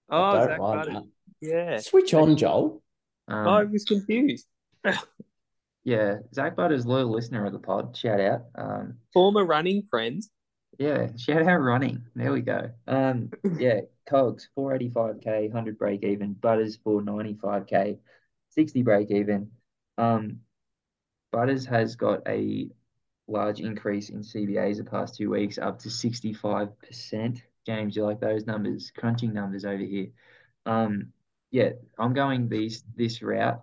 [0.10, 1.04] I Oh, don't Zach mind Butters.
[1.42, 1.78] Yeah.
[1.80, 2.82] Switch on, Joel.
[3.28, 4.48] Um, I was confused.
[5.84, 7.96] yeah, Zach Butters, loyal listener of the pod.
[7.98, 8.42] Shout out.
[8.56, 10.30] Um, Former running friends.
[10.80, 12.04] Yeah, shout out running.
[12.16, 12.72] There we go.
[12.88, 16.34] Um, yeah, Cogs 485k, 100 break even.
[16.34, 17.98] Butters 495k,
[18.50, 19.52] 60 break even.
[19.98, 20.40] Um,
[21.32, 22.70] Butters has got a
[23.28, 27.42] large increase in CBAs the past two weeks, up to 65%.
[27.66, 28.92] James, you like those numbers?
[28.92, 30.08] Crunching numbers over here.
[30.66, 31.14] Um,
[31.52, 33.62] yeah, I'm going these this route.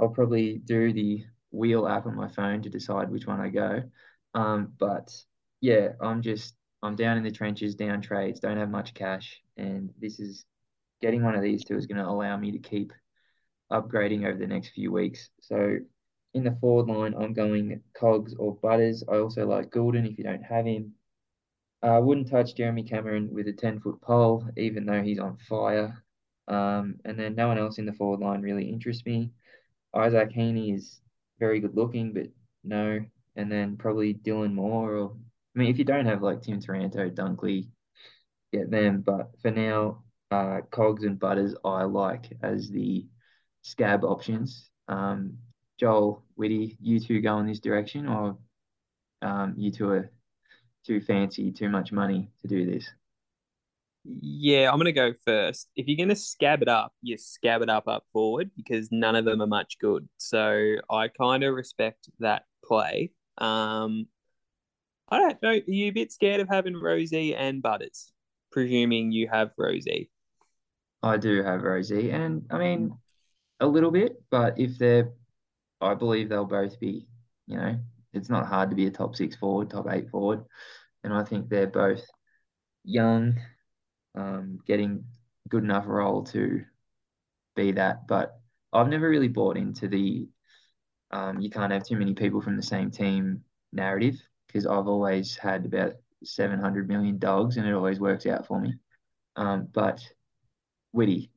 [0.00, 3.82] I'll probably do the wheel app on my phone to decide which one I go.
[4.34, 5.14] Um, but
[5.60, 9.90] yeah, I'm just I'm down in the trenches, down trades, don't have much cash, and
[10.00, 10.44] this is
[11.00, 12.92] getting one of these two is going to allow me to keep
[13.70, 15.30] upgrading over the next few weeks.
[15.40, 15.78] So
[16.34, 19.04] in the forward line, I'm going Cogs or Butters.
[19.08, 20.92] I also like Goulden if you don't have him.
[21.82, 26.02] I wouldn't touch Jeremy Cameron with a 10 foot pole, even though he's on fire.
[26.48, 29.30] Um, and then no one else in the forward line really interests me.
[29.94, 31.00] Isaac Heeney is
[31.38, 32.28] very good looking, but
[32.64, 33.00] no.
[33.36, 35.16] And then probably Dylan Moore or
[35.54, 37.68] I mean, if you don't have like Tim Taranto, Dunkley,
[38.52, 39.02] get them.
[39.04, 43.06] But for now, uh, Cogs and Butters I like as the
[43.62, 44.70] scab options.
[44.88, 45.38] Um,
[45.78, 48.38] Joel, Whitty, you two go in this direction, or
[49.22, 50.10] um, you two are
[50.84, 52.88] too fancy, too much money to do this?
[54.04, 55.68] Yeah, I'm gonna go first.
[55.76, 59.24] If you're gonna scab it up, you scab it up up forward because none of
[59.24, 60.08] them are much good.
[60.16, 63.12] So I kind of respect that play.
[63.36, 64.06] Um,
[65.10, 65.50] I don't know.
[65.50, 68.12] Are you a bit scared of having Rosie and Butters?
[68.58, 70.10] Presuming you have Rosie.
[71.00, 72.92] I do have Rosie, and I mean
[73.60, 75.12] a little bit, but if they're,
[75.80, 77.06] I believe they'll both be.
[77.46, 77.78] You know,
[78.12, 80.44] it's not hard to be a top six forward, top eight forward,
[81.04, 82.02] and I think they're both
[82.82, 83.38] young,
[84.16, 85.04] um, getting
[85.48, 86.64] good enough role to
[87.54, 88.08] be that.
[88.08, 88.40] But
[88.72, 90.26] I've never really bought into the,
[91.12, 94.16] um, you can't have too many people from the same team narrative
[94.48, 95.92] because I've always had about
[96.24, 98.74] 700 million dogs and it always works out for me.
[99.36, 100.00] Um, but
[100.92, 101.30] Whitty,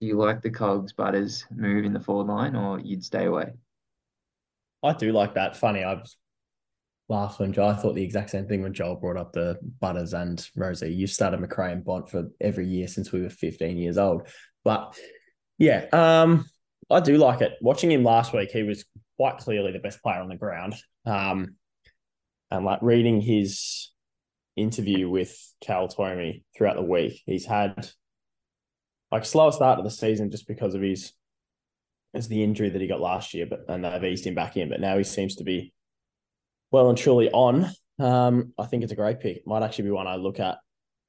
[0.00, 3.52] do you like the Cogs Butters move in the forward line or you'd stay away?
[4.82, 5.56] I do like that.
[5.56, 6.16] Funny, I was
[7.08, 7.58] laughed when.
[7.58, 10.92] I thought the exact same thing when Joel brought up the Butters and Rosie.
[10.92, 14.28] You've started McRae and Bont for every year since we were 15 years old.
[14.64, 14.96] But
[15.58, 16.48] yeah, um,
[16.90, 17.54] I do like it.
[17.60, 18.84] Watching him last week, he was
[19.16, 20.74] quite clearly the best player on the ground.
[21.04, 21.56] Um,
[22.50, 23.90] and like reading his
[24.56, 27.88] interview with Cal Twomey throughout the week, he's had
[29.10, 31.12] like slower start to the season just because of his
[32.14, 34.68] it's the injury that he got last year, but and they've eased him back in.
[34.68, 35.72] But now he seems to be
[36.70, 37.70] well and truly on.
[37.98, 39.46] Um, I think it's a great pick.
[39.46, 40.58] Might actually be one I look at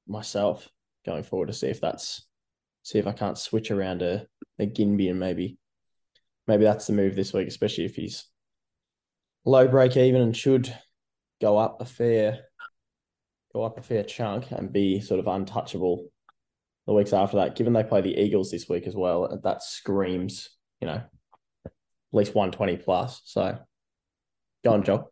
[0.07, 0.67] myself
[1.05, 2.25] going forward to see if that's
[2.83, 4.25] see if I can't switch around a,
[4.57, 5.57] a Ginbey and maybe
[6.47, 8.25] maybe that's the move this week, especially if he's
[9.45, 10.75] low break even and should
[11.41, 12.39] go up a fair
[13.53, 16.07] go up a fair chunk and be sort of untouchable
[16.85, 17.55] the weeks after that.
[17.55, 20.49] Given they play the Eagles this week as well, that screams
[20.81, 21.01] you know,
[21.65, 21.71] at
[22.11, 23.21] least 120 plus.
[23.25, 23.57] So
[24.63, 25.11] go on, Joel.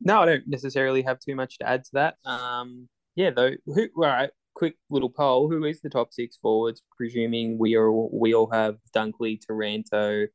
[0.00, 2.14] No, I don't necessarily have too much to add to that.
[2.24, 3.52] Um, yeah, though.
[3.66, 3.88] Who?
[3.96, 4.30] All right.
[4.54, 5.48] Quick little poll.
[5.48, 6.82] Who is the top six forwards?
[6.96, 10.26] Presuming we are we all have Dunkley, Taranto,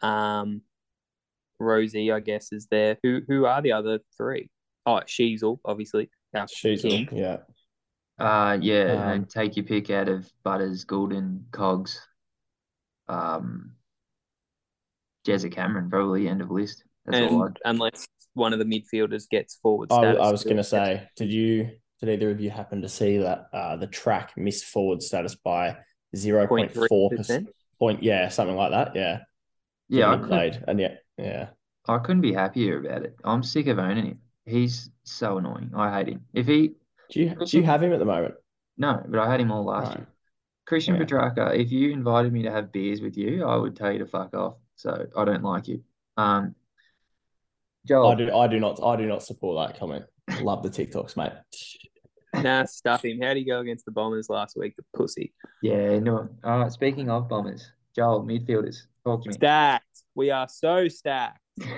[0.00, 0.62] um,
[1.62, 2.12] Rosie.
[2.12, 2.98] I guess is there.
[3.02, 4.50] Who who are the other three?
[4.86, 6.10] Oh, Sheezel, obviously.
[6.34, 7.08] Our She's king.
[7.12, 7.38] yeah.
[8.18, 12.00] Uh, yeah, Um, and take your pick out of Butters, Golden, Cogs,
[13.08, 13.72] um,
[15.26, 16.84] Jezza Cameron, probably end of list.
[17.06, 20.20] That's and unless one of the midfielders gets forward I, status.
[20.22, 21.70] I was going to say, did you,
[22.00, 25.76] did either of you happen to see that uh, the track missed forward status by
[26.14, 27.46] 0.4%?
[27.78, 28.94] Point, yeah, something like that.
[28.94, 29.20] Yeah.
[29.88, 30.64] Yeah, I given he couldn't, played.
[30.68, 31.48] And yeah, yeah.
[31.88, 33.16] I couldn't be happier about it.
[33.24, 34.18] I'm sick of owning him.
[34.46, 35.72] He's so annoying.
[35.76, 36.24] I hate him.
[36.32, 36.74] If he,
[37.10, 38.34] Do you, do you have him at the moment?
[38.76, 39.98] no, but I had him all last Right.
[39.98, 40.06] year.
[40.66, 41.02] Christian Yeah.
[41.02, 44.06] Petracca, if you invited me to have beers with you, I would tell you to
[44.06, 44.54] fuck off.
[44.76, 45.82] So I don't like you.
[46.16, 46.54] Um,
[47.86, 50.04] Joel, I do, I do not, I do not support that comment.
[50.40, 51.32] Love the TikToks, mate.
[52.34, 53.20] Nah, stuff him.
[53.20, 54.74] How'd he go against the Bombers last week?
[54.76, 55.34] The pussy.
[55.60, 56.30] yeah, no.
[56.42, 59.34] Uh, speaking of bombers, Joel, midfielders, talk to me.
[59.34, 59.84] Stacked.
[60.14, 61.40] We are so stacked.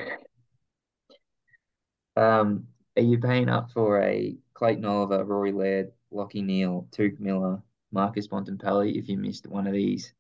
[2.17, 7.61] Um, are you paying up for a Clayton Oliver, Rory Laird, Lockie Neale, Touk Miller,
[7.91, 8.97] Marcus Bontempelli?
[8.97, 10.13] If you missed one of these,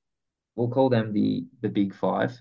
[0.57, 2.37] we'll call them the the big five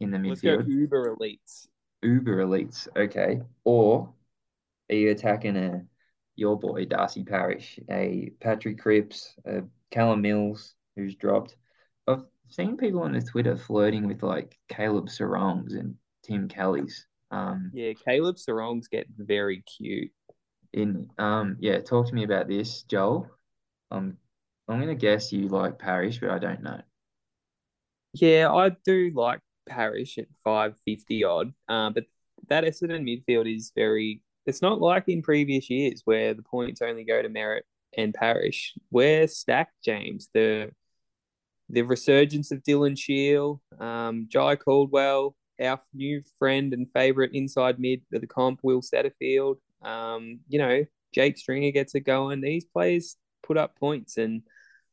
[0.00, 1.66] in the Let's go uber elites.
[2.02, 3.42] Uber elites, okay.
[3.64, 4.12] Or
[4.90, 5.84] are you attacking a
[6.36, 11.56] your boy Darcy Parish, a Patrick Cripps, a Callum Mills, who's dropped?
[12.48, 17.06] Seen people on the Twitter flirting with like Caleb Serongs and Tim Kelly's.
[17.30, 20.10] Um, Yeah, Caleb Serong's get very cute.
[20.72, 23.28] in um, yeah, talk to me about this, Joel.
[23.90, 24.16] Um,
[24.68, 26.80] I'm gonna guess you like Parish, but I don't know.
[28.14, 31.52] Yeah, I do like Parish at 550 odd.
[31.68, 32.04] Um, but
[32.48, 37.04] that Essendon midfield is very, it's not like in previous years where the points only
[37.04, 37.62] go to Merrett
[37.96, 38.74] and Parish.
[38.90, 40.28] We're stacked, James.
[40.32, 40.70] The
[41.68, 48.02] the resurgence of Dylan Shiel, um, Jye Caldwell, our new friend and favourite inside mid
[48.12, 49.56] of the comp, Will Setterfield.
[49.82, 52.40] Um, you know, Jake Stringer gets it going.
[52.40, 54.42] These players put up points and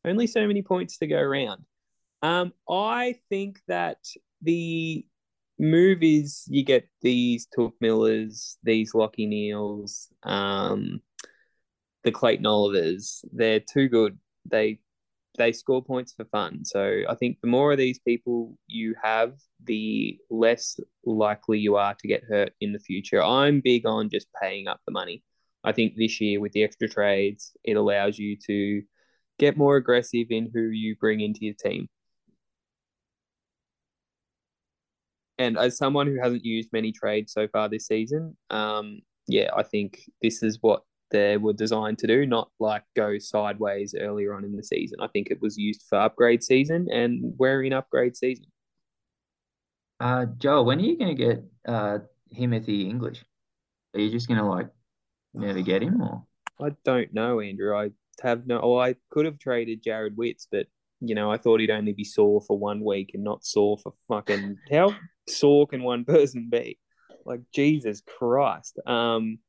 [0.06, 1.66] only so many points to go around.
[2.22, 3.98] Um, I think that
[4.42, 5.06] the
[5.60, 11.02] move is you get these Touk Millers, these Lockie Neales, um,
[12.04, 13.24] the Clayton Olivers.
[13.32, 14.18] They're too good.
[14.50, 14.80] They
[15.38, 16.64] they score points for fun.
[16.64, 21.96] So I think the more of these people you have, the less likely you are
[21.96, 23.22] to get hurt in the future.
[23.22, 25.24] I'm big on just paying up the money.
[25.64, 28.84] I think this year with the extra trades, it allows you to
[29.40, 31.88] get more aggressive in who you bring into your team.
[35.40, 39.64] And as someone who hasn't used many trades so far this season, um, yeah, I
[39.64, 44.44] think this is what they were designed to do, not like go sideways earlier on
[44.44, 44.98] in the season.
[45.00, 48.48] I think it was used for upgrade season, and we're in upgrade season.
[50.02, 52.00] Uh, Joel, when are you gonna get uh
[52.36, 53.24] Timothy English?
[53.94, 54.68] Are you just gonna like
[55.34, 56.26] never get him or?
[56.60, 57.78] I don't know, Andrew.
[57.78, 58.60] I have no.
[58.62, 60.68] Oh, I could have traded Jarrod Witts, but
[61.00, 63.94] you know, I thought he'd only be sore for one week and not sore for
[64.08, 64.58] fucking.
[64.72, 64.96] How
[65.28, 66.80] sore can one person be?
[67.26, 68.80] Like Jesus Christ.
[68.86, 69.40] Um,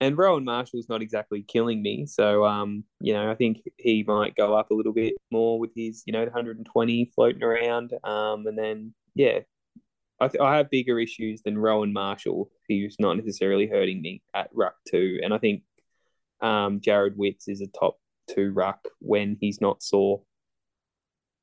[0.00, 4.36] and Rowan Marshall's not exactly killing me, so um, you know, I think he might
[4.36, 7.92] go up a little bit more with his, you know, 120 floating around.
[8.04, 9.40] Um, and then yeah,
[10.20, 14.50] I th- I have bigger issues than Rowan Marshall, who's not necessarily hurting me at
[14.52, 15.62] ruck two, and I think
[16.40, 20.22] um, Jarrod Witts is a top two ruck when he's not sore.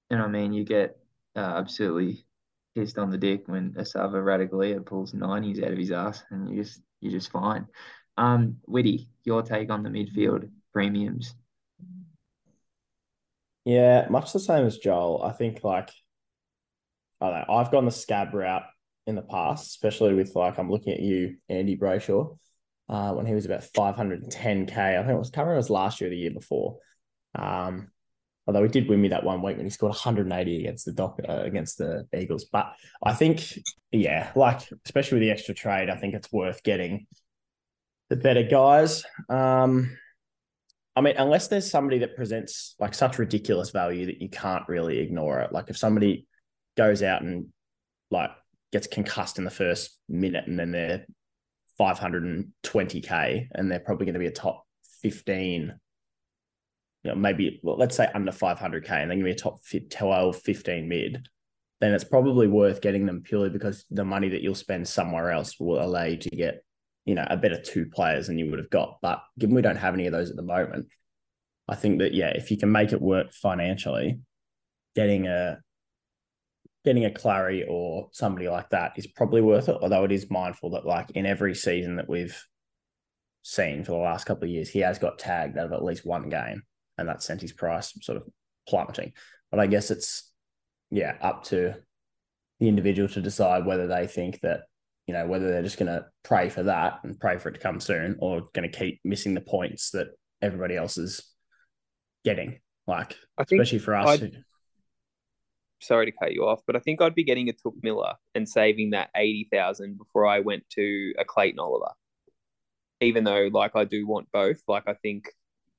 [0.09, 0.97] And I mean, you get
[1.35, 2.25] uh, absolutely
[2.75, 6.63] pissed on the dick when Asava Radicalia pulls 90s out of his ass and you
[6.63, 7.67] just you're just fine.
[8.17, 11.33] Um, Whitty, your take on the midfield premiums.
[13.65, 15.23] Yeah, much the same as Joel.
[15.23, 15.89] I think like
[17.19, 18.63] I don't know, I've gone the scab route
[19.07, 22.37] in the past, especially with like I'm looking at you, Andy Brayshaw,
[22.89, 24.77] uh, when he was about 510k.
[24.77, 26.77] I think it was covering was last year the year before.
[27.33, 27.89] Um,
[28.47, 31.19] although he did win me that one week when he scored 180 against the doc
[31.27, 32.45] uh, against the Eagles.
[32.45, 32.73] But
[33.03, 33.57] I think,
[33.91, 37.07] yeah, like especially with the extra trade, I think it's worth getting
[38.09, 39.03] the better guys.
[39.29, 39.97] Um,
[40.95, 44.99] I mean, unless there's somebody that presents like such ridiculous value that you can't really
[44.99, 45.51] ignore it.
[45.51, 46.27] Like if somebody
[46.77, 47.47] goes out and
[48.11, 48.31] like
[48.71, 51.05] gets concussed in the first minute and then they're
[51.79, 54.65] 520k and they're probably going to be a top
[55.01, 55.73] 15
[57.03, 59.59] you know maybe well, let's say under 500k and they're going to be a top
[59.89, 61.27] 12 15 mid
[61.81, 65.59] then it's probably worth getting them purely because the money that you'll spend somewhere else
[65.59, 66.64] will allow you to get
[67.05, 69.75] you know a better two players than you would have got but given we don't
[69.77, 70.87] have any of those at the moment
[71.67, 74.19] i think that yeah if you can make it work financially
[74.95, 75.59] getting a
[76.85, 79.77] getting a Clarry or somebody like that is probably worth it.
[79.81, 82.39] Although it is mindful that like in every season that we've
[83.41, 86.05] seen for the last couple of years, he has got tagged out of at least
[86.05, 86.61] one game,
[86.97, 88.27] and that sent his price sort of
[88.69, 89.13] plummeting.
[89.51, 90.31] But I guess it's
[90.91, 91.73] yeah up to
[92.59, 94.61] the individual to decide whether they think that
[95.07, 97.59] you know whether they're just going to pray for that and pray for it to
[97.59, 100.07] come soon, or going to keep missing the points that
[100.41, 101.23] everybody else is
[102.23, 102.59] getting.
[102.87, 104.37] Like especially for us, I'd-
[105.81, 108.47] sorry to cut you off, but I think I'd be getting a Touk Miller and
[108.47, 111.91] saving that eighty thousand before I went to a Clayton Oliver.
[113.01, 114.61] Even though, like, I do want both.
[114.67, 115.29] Like, I think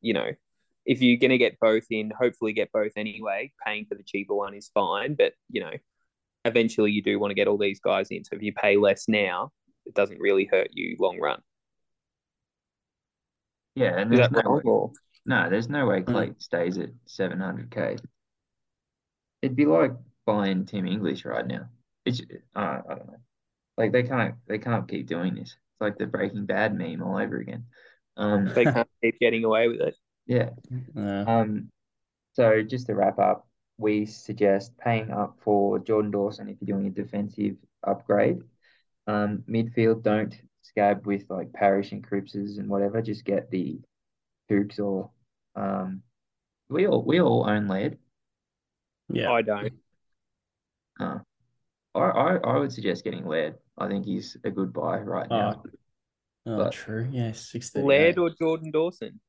[0.00, 0.30] you know,
[0.84, 3.52] if you're gonna get both in, hopefully get both anyway.
[3.64, 5.72] Paying for the cheaper one is fine, but you know,
[6.46, 8.24] eventually you do want to get all these guys in.
[8.24, 9.50] So if you pay less now,
[9.84, 11.40] it doesn't really hurt you long run.
[13.74, 14.56] Yeah, and there's no, wrong?
[14.56, 14.92] way, Or
[15.26, 17.98] no, there's no way Clayton stays at 700k.
[19.42, 19.92] It'd be like
[20.24, 21.68] buying Tim English right now.
[22.04, 22.20] It's
[22.54, 23.18] uh, I don't know.
[23.76, 25.50] Like they can't they can't keep doing this.
[25.50, 27.64] It's like the Breaking Bad meme all over again.
[28.16, 29.94] Um, they can't keep getting away with it.
[30.26, 30.50] yeah.
[30.96, 31.70] uh, Um,
[32.32, 33.46] so just to wrap up,
[33.78, 37.56] we suggest paying up for Jordan Dawson if you're doing a defensive
[37.86, 38.38] upgrade.
[39.06, 43.02] Um, midfield, don't scab with like Parish and Crippses and whatever.
[43.02, 43.78] Just get the
[44.48, 45.10] Hoops or
[45.54, 46.02] um,
[46.68, 47.98] we all we all own Laird.
[49.08, 49.72] yeah, I don't.
[50.98, 51.18] Uh,
[51.94, 53.56] I, I I would suggest getting Laird.
[53.78, 55.62] I think he's a good buy right now.
[55.64, 55.70] oh,
[56.52, 57.86] oh But- true, yeah, six thirty.
[57.86, 59.20] Laird or Jordan Dawson?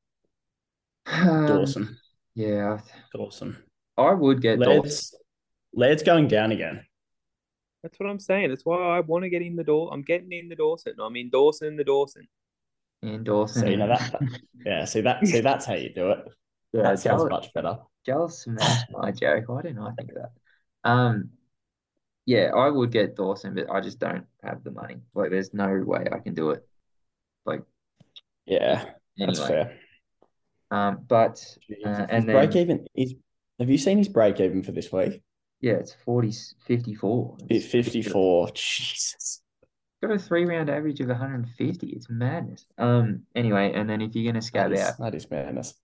[1.06, 1.96] Um, Dawson,
[2.34, 2.80] yeah,
[3.14, 3.56] Dawson.
[3.98, 4.80] I would get Dawson.
[4.80, 5.14] Laird's,
[5.74, 6.84] Laird's going down again.
[7.82, 8.48] That's what I'm saying.
[8.48, 9.90] That's why I want to get in the door.
[9.92, 10.94] I'm getting in the Dawson.
[11.00, 12.26] I'm in Dawson the Dawson.
[13.02, 13.62] And Dawson.
[13.62, 14.84] So you know that, that- yeah.
[14.84, 16.24] See that, see that's how you do it.
[16.72, 17.78] yeah, that sounds Jal- much better.
[18.04, 19.44] Joel smashed my joke.
[19.48, 20.90] Why didn't I think of that?
[20.90, 21.30] Um,
[22.26, 24.96] yeah, I would get Dawson, but I just don't have the money.
[25.14, 26.66] Like, there's no way I can do it.
[27.46, 27.62] Like,
[28.46, 28.84] Yeah,
[29.16, 29.78] that's fair.
[30.70, 31.42] Um, but
[31.84, 33.14] Uh, his and break even is.
[33.58, 35.22] Have you seen his break even for this week?
[35.60, 36.32] yeah, it's 40,
[36.66, 37.36] 54.
[37.48, 37.72] It's ridiculous.
[37.72, 38.50] fifty four.
[38.54, 39.42] Jesus.
[40.02, 41.88] Got a three round average of 150.
[41.88, 42.66] It's madness.
[42.78, 45.74] Um, anyway, and then if you're gonna scab is, out, that is madness.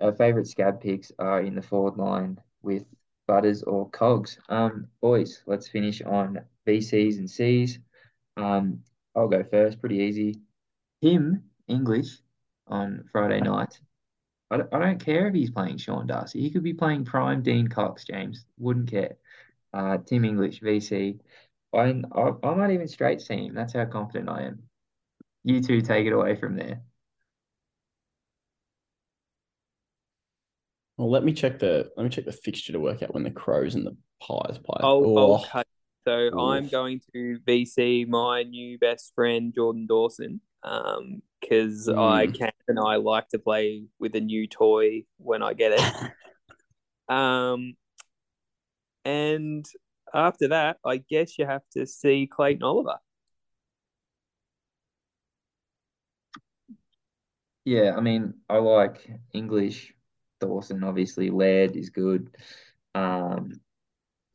[0.00, 2.84] our favorite scab picks are in the forward line with
[3.26, 4.38] Butters or Cogs.
[4.48, 7.78] Um, boys, let's finish on VCs and Cs.
[8.36, 8.80] Um,
[9.16, 9.80] I'll go first.
[9.80, 10.40] Pretty easy.
[11.02, 12.18] Tim English
[12.68, 13.78] on Friday night.
[14.54, 16.40] I don't, I don't care if he's playing Sean Darcy.
[16.40, 18.04] He could be playing prime Dean Cox.
[18.04, 19.16] James wouldn't care.
[19.72, 21.18] Uh, Tim English VC.
[21.74, 23.54] I, I I might even straight see him.
[23.54, 24.62] That's how confident I am.
[25.42, 26.82] You two take it away from there.
[30.96, 33.32] Well, let me check the let me check the fixture to work out when the
[33.32, 34.78] Crows and the Pies play.
[34.80, 35.66] I'll, Oh, I'll cut.
[36.06, 42.34] So I'm going to VC my new best friend Jordan Dawson, um, because I Mm.
[42.38, 45.80] can and I like to play with a new toy when I get it.
[47.06, 47.76] Um,
[49.04, 49.66] and
[50.14, 52.98] after that, I guess you have to see Clayton Oliver.
[57.66, 59.92] Yeah, I mean, I like English.
[60.40, 61.28] Dawson, obviously.
[61.28, 62.34] Laird is good.
[62.94, 63.60] Um,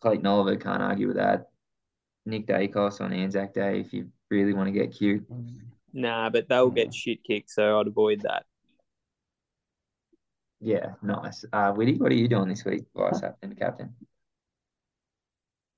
[0.02, 1.50] Clayton Oliver, can't argue with that.
[2.28, 5.26] Nick Daicos on Anzac Day, if you really want to get cute.
[5.94, 6.76] Nah, but they'll Mm.
[6.76, 8.46] get shit kicked, so I'd avoid that.
[10.60, 11.46] Yeah, nice.
[11.54, 13.96] Uh, Whitty, what are you doing this week, vice captain, captain?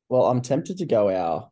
[0.10, 1.50] Well, I'm tempted to go our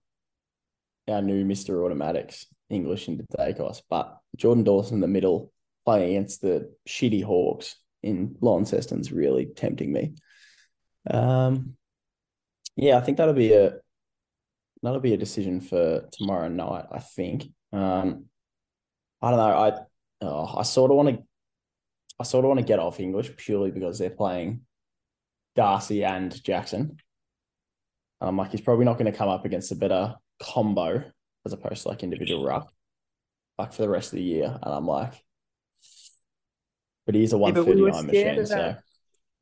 [1.08, 5.52] our new Mister Automatics English into Daicos, but Jordan Dawson in the middle
[5.86, 10.14] playing against the shitty Hawks in Launceston's really tempting me.
[11.10, 11.78] Um,
[12.76, 13.80] yeah, I think that'll be a
[14.84, 16.86] that'll be a decision for tomorrow night.
[16.92, 17.52] I think.
[17.72, 18.26] Um,
[19.22, 19.58] I don't know.
[19.58, 21.24] I oh, I sort of want to
[22.20, 24.62] I sort of want to get off English purely because they're playing
[25.56, 26.98] Darcy and Jackson.
[28.22, 31.04] Um, like he's probably not going to come up against a better combo
[31.46, 32.72] as opposed to like individual ruck,
[33.58, 34.46] like for the rest of the year.
[34.62, 35.14] And I'm like,
[37.06, 38.46] but he's is a Yeah, we 139 machine.
[38.46, 38.76] So.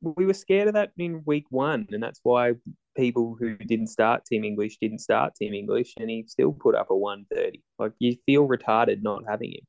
[0.00, 2.54] We were scared of that in week one, and that's why
[2.98, 6.90] people who didn't start Tim English didn't start Tim English, and he still put up
[6.90, 7.62] a 130.
[7.78, 9.66] Like you feel retarded not having him.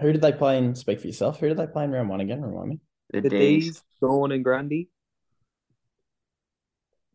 [0.00, 0.74] who did they play in?
[0.74, 1.40] Speak for yourself.
[1.40, 2.42] Who did they play in round one again?
[2.42, 2.80] Remind me.
[3.10, 3.66] The The D's.
[3.66, 4.88] D's, Gawn and Grundy.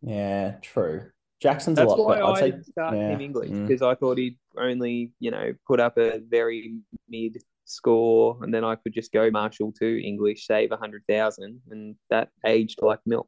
[0.02, 1.10] Yeah, true.
[1.42, 2.26] Jackson's That's a lot why better.
[2.26, 3.68] I I'd say start yeah, Tim English mm.
[3.68, 6.76] because I thought he'd only, you know, put up a very
[7.10, 11.62] mid score, and then I could just go Marshall to English, save a hundred thousand,
[11.70, 13.28] and that aged like milk.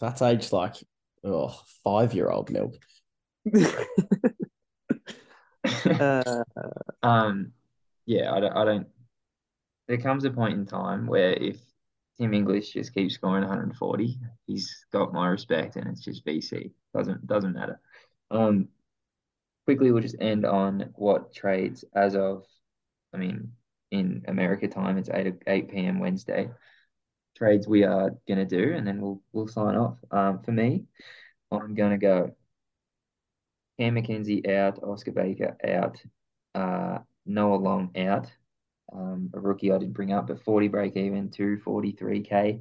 [0.00, 0.76] That's aged like
[1.24, 2.74] oh, five year old milk.
[6.00, 6.22] uh,
[7.02, 7.52] Um,
[8.06, 8.86] yeah, I don't, I don't.
[9.86, 11.58] There comes a point in time where if
[12.18, 16.72] Tim English just keeps scoring 140, he's got my respect, and it's just VC.
[16.94, 17.80] Doesn't doesn't matter.
[18.30, 18.68] Um,
[19.66, 22.44] quickly, we'll just end on what trades as of.
[23.14, 23.52] I mean,
[23.90, 25.98] in America time, it's eight eight p.m.
[26.00, 26.50] Wednesday.
[27.38, 29.96] Trades we are gonna do, and then we'll we'll sign off.
[30.10, 30.86] Um, for me,
[31.52, 32.34] I'm gonna go.
[33.78, 36.02] Cam Mackenzie out, Oscar Baker out,
[36.56, 38.26] uh, Noah Long out.
[38.92, 42.32] Um, a rookie I did bring up, but 40 break even, 243k.
[42.32, 42.60] I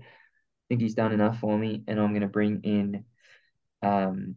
[0.69, 3.05] think he's done enough for me, and I'm going to bring in
[3.81, 4.35] um,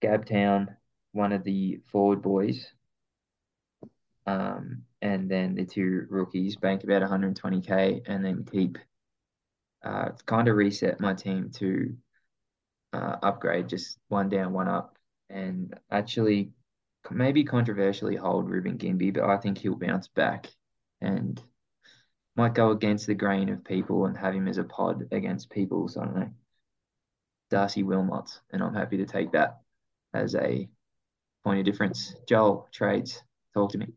[0.00, 0.76] Scabtown,
[1.12, 2.66] one of the forward boys,
[4.26, 8.78] um, and then the two rookies bank about 120k, and then keep
[9.84, 11.94] uh, kind of reset my team to
[12.92, 14.96] uh, upgrade, just one down, one up,
[15.30, 16.50] and actually
[17.10, 20.46] maybe controversially hold Reuben Ginbey, but I think he'll bounce back
[21.00, 21.40] and
[22.36, 25.88] might go against the grain of people and have him as a pod against people.
[25.88, 26.30] So I don't know.
[27.50, 29.60] Darcy Wilmots, and I'm happy to take that
[30.14, 30.68] as a
[31.44, 32.14] point of difference.
[32.26, 33.22] Joel, trades,
[33.52, 33.88] talk to me.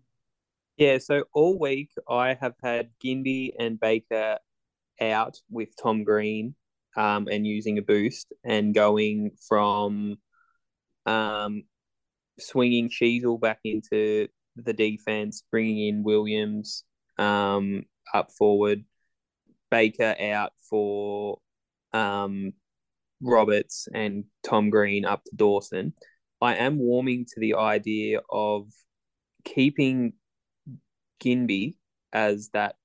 [0.78, 4.40] Yeah, so all week I have had Ginbey and Baker
[5.02, 6.56] out with Tom Green
[6.96, 10.18] um, and using a boost and going from
[11.06, 11.64] um,
[12.40, 16.84] swinging Sheezel back into the defense, bringing in Williams
[17.18, 17.84] um,
[18.14, 18.84] up forward,
[19.70, 21.40] Baker out for
[21.94, 22.54] um,
[23.22, 25.94] Roberts and Tom Green up to Dawson.
[26.42, 28.68] I am warming to the idea of
[29.44, 30.14] keeping
[31.24, 31.76] Ginbey
[32.12, 32.76] as that,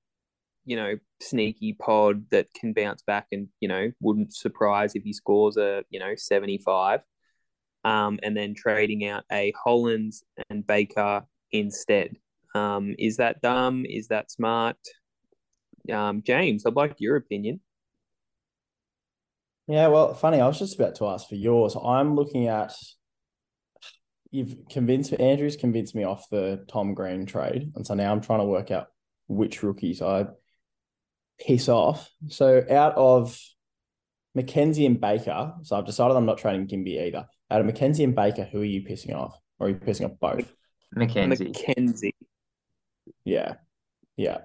[0.65, 5.13] you know, sneaky pod that can bounce back and, you know, wouldn't surprise if he
[5.13, 7.01] scores a, you know, 75.
[7.83, 12.15] Um, and then trading out a Hollands and Baker instead.
[12.53, 13.85] Um, is that dumb?
[13.85, 14.77] Is that smart?
[15.91, 17.61] Um, James, I'd like your opinion.
[19.67, 20.39] Yeah, well, funny.
[20.41, 21.75] I was just about to ask for yours.
[21.81, 22.73] I'm looking at.
[24.29, 28.39] You've convinced Andrew's convinced me off the Tom Green trade, and so now I'm trying
[28.39, 28.87] to work out
[29.27, 30.27] which rookies I
[31.45, 32.09] piss off.
[32.27, 33.37] So out of
[34.35, 37.25] Mackenzie and Baker, so I've decided I'm not trading Ginbey either.
[37.49, 39.37] Out of Mackenzie and Baker, who are you pissing off?
[39.59, 40.51] Or are you pissing off both?
[40.93, 41.45] Mackenzie.
[41.45, 42.15] Mackenzie.
[43.25, 43.55] Yeah.
[44.17, 44.37] Yeah.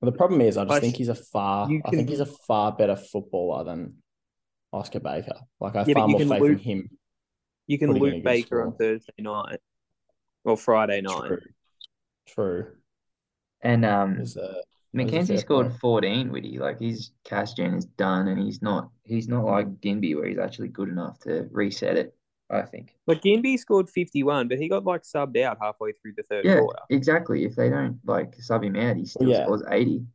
[0.00, 1.68] Well, the problem is, I just I think he's a far.
[1.70, 3.96] you I think he's a far better footballer than
[4.72, 5.34] Oscar Baker.
[5.60, 6.90] Like I have Yeah, far you more can faith loop- in him.
[7.66, 8.76] You can Putting loop good Baker on.
[8.76, 9.58] Thursday night
[10.44, 11.26] or Friday night.
[11.28, 11.38] True.
[12.26, 12.66] True.
[13.60, 14.36] And um, Is
[15.04, 15.80] Mackenzie fair scored point.
[15.80, 16.58] 14, Whitty.
[16.58, 20.38] Like his cash gen is done, and he's not he's not like Ginbey where he's
[20.38, 22.14] actually good enough to reset it.
[22.50, 22.94] I think.
[23.06, 26.60] But Ginbey scored 51, but he got like subbed out halfway through the third Yeah,
[26.60, 26.78] quarter.
[26.88, 27.44] exactly.
[27.44, 29.44] If they don't like sub him out, he still Yeah.
[29.44, 30.06] scores 80.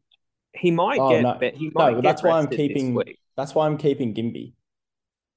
[0.55, 1.35] He might Oh, get no.
[1.35, 2.99] bet he No, might but get that's why I'm keeping-
[3.37, 4.53] that's why I'm keeping Ginbey.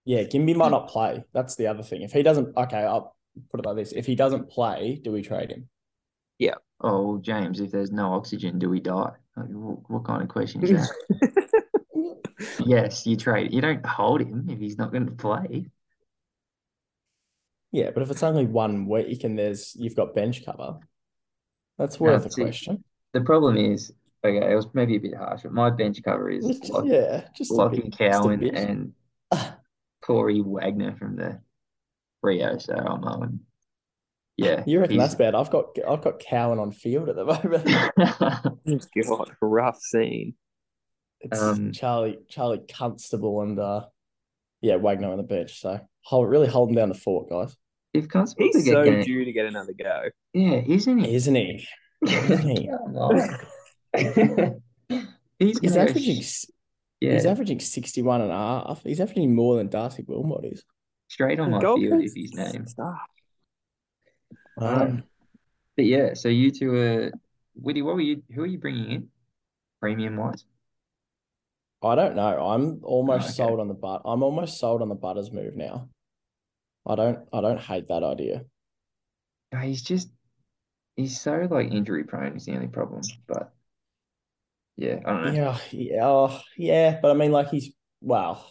[0.06, 1.24] Yeah, Ginbey might not play.
[1.32, 2.00] That's the other thing.
[2.02, 3.14] If he doesn't, okay, I'll
[3.50, 5.68] put it like this: if he doesn't play, do we trade him?
[6.80, 9.12] Oh, James, if there's no oxygen, do we die?
[9.34, 12.16] Like, what, what kind of question is that?
[12.66, 13.52] yes, you trade.
[13.54, 15.70] You don't hold him if he's not going to play.
[17.72, 20.78] Yeah, but if it's only one week and there's you've got bench cover,
[21.78, 22.44] that's worth That's a it.
[22.44, 22.84] question.
[23.14, 26.46] The problem is, okay, it was maybe a bit harsh, but my bench cover is
[26.46, 28.92] Just- Lock, yeah, just a Lockie bit, just Cowan and
[30.02, 31.40] Corey Wagner from the
[32.22, 32.58] Rio.
[32.58, 33.40] So I'm, um,
[34.36, 34.62] yeah.
[34.66, 35.34] You reckon he's- that's bad?
[35.34, 37.64] I've got I've got Cowan on field at the moment.
[39.08, 40.34] God, rough scene.
[41.20, 43.86] It's Um, Charlie Charlie Constable and uh
[44.60, 45.60] yeah Wagner on the bench.
[45.60, 47.56] So hold, really holding down the fort, guys,
[47.94, 50.10] if Constable He's so game- due to get another go.
[50.34, 51.14] yeah, isn't he?
[51.14, 51.66] isn't he?
[52.06, 52.70] Isn't he?
[55.38, 56.44] He's He's averaging sh-
[57.00, 58.82] yeah, he's averaging 61 and a half.
[58.82, 60.64] He's averaging more than Darcy Wilmot is.
[61.08, 62.70] straight on my Gold field Coast if he's named.
[62.70, 62.98] stuff.
[64.58, 65.04] Um,
[65.76, 67.12] but yeah, so you two are
[67.54, 67.82] Whitty.
[67.82, 68.22] What were you?
[68.34, 69.08] Who are you bringing in?
[69.80, 70.44] Premium wise.
[71.82, 72.48] I don't know.
[72.48, 73.34] I'm almost okay.
[73.34, 74.02] sold on the but.
[74.04, 75.88] I'm almost sold on the Butters move now.
[76.86, 77.20] I don't.
[77.32, 78.44] I don't hate that idea.
[79.60, 80.10] He's just
[80.96, 83.02] he's so like injury prone is the only problem.
[83.26, 83.52] But
[84.76, 85.32] yeah, I don't know.
[85.32, 86.98] Yeah, yeah, oh, yeah.
[87.00, 88.50] But I mean, like he's well.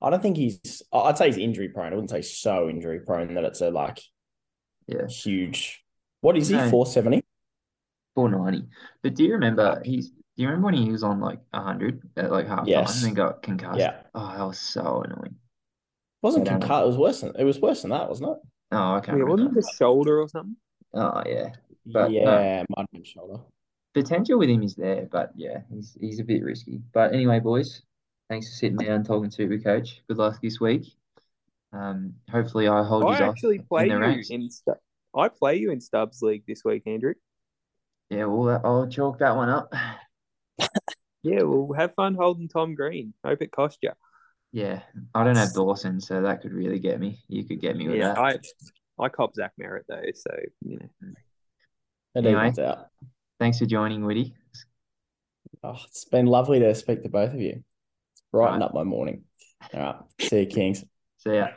[0.00, 0.82] I don't think he's.
[0.92, 1.92] I'd say he's injury prone.
[1.92, 4.00] I wouldn't say so injury prone that it's a like
[4.88, 5.84] Yeah, huge.
[6.22, 6.56] What is he?
[6.56, 6.68] No.
[6.70, 7.22] Four seventy.
[8.14, 8.64] four ninety.
[9.02, 10.10] But do you remember he's?
[10.10, 12.98] Do you remember when he was on like hundred at like half time Yes.
[13.02, 13.78] and then got concussed?
[13.78, 15.34] Yeah, Oh, that was so annoying.
[15.34, 16.84] It wasn't I concussed.
[16.84, 17.32] It was worse than.
[17.38, 18.38] It was worse than that, wasn't it?
[18.72, 19.30] Oh, I can't Yeah, remember.
[19.44, 20.56] wasn't it the shoulder or something?
[20.94, 21.50] Oh yeah.
[21.86, 22.20] But, no.
[22.20, 23.42] yeah, uh, mud and shoulder.
[23.94, 26.80] potential with him is there, but yeah, he's he's a bit risky.
[26.92, 27.82] But anyway, boys,
[28.28, 30.02] thanks for sitting down talking to me, coach.
[30.08, 30.84] Good luck this week.
[31.72, 34.30] Um, hopefully I hold you I actually play in the you ranks.
[34.30, 34.50] in.
[34.50, 34.72] Stu-
[35.14, 37.14] I play you in Stubbs League this week, Andrew.
[38.10, 39.72] Yeah, well, I'll chalk that one up.
[41.24, 43.12] Yeah, well, have fun holding Tom Green.
[43.24, 43.90] Hope it cost you.
[44.52, 44.82] Yeah,
[45.16, 47.18] I don't have Dawson, so that could really get me.
[47.26, 48.18] You could get me with Yeah, that.
[48.18, 48.38] I
[49.04, 50.30] I cop Zach Merrett though, so
[50.64, 51.12] you know.
[52.14, 52.54] It Anyway.
[52.64, 52.86] out.
[53.40, 54.32] Thanks for joining, Woody.
[55.64, 57.64] Oh, it's been lovely to speak to both of you.
[58.32, 58.64] Brighten Right.
[58.64, 59.24] up my morning.
[59.74, 59.96] All right.
[60.20, 60.84] See you, Kings.
[61.18, 61.48] See ya.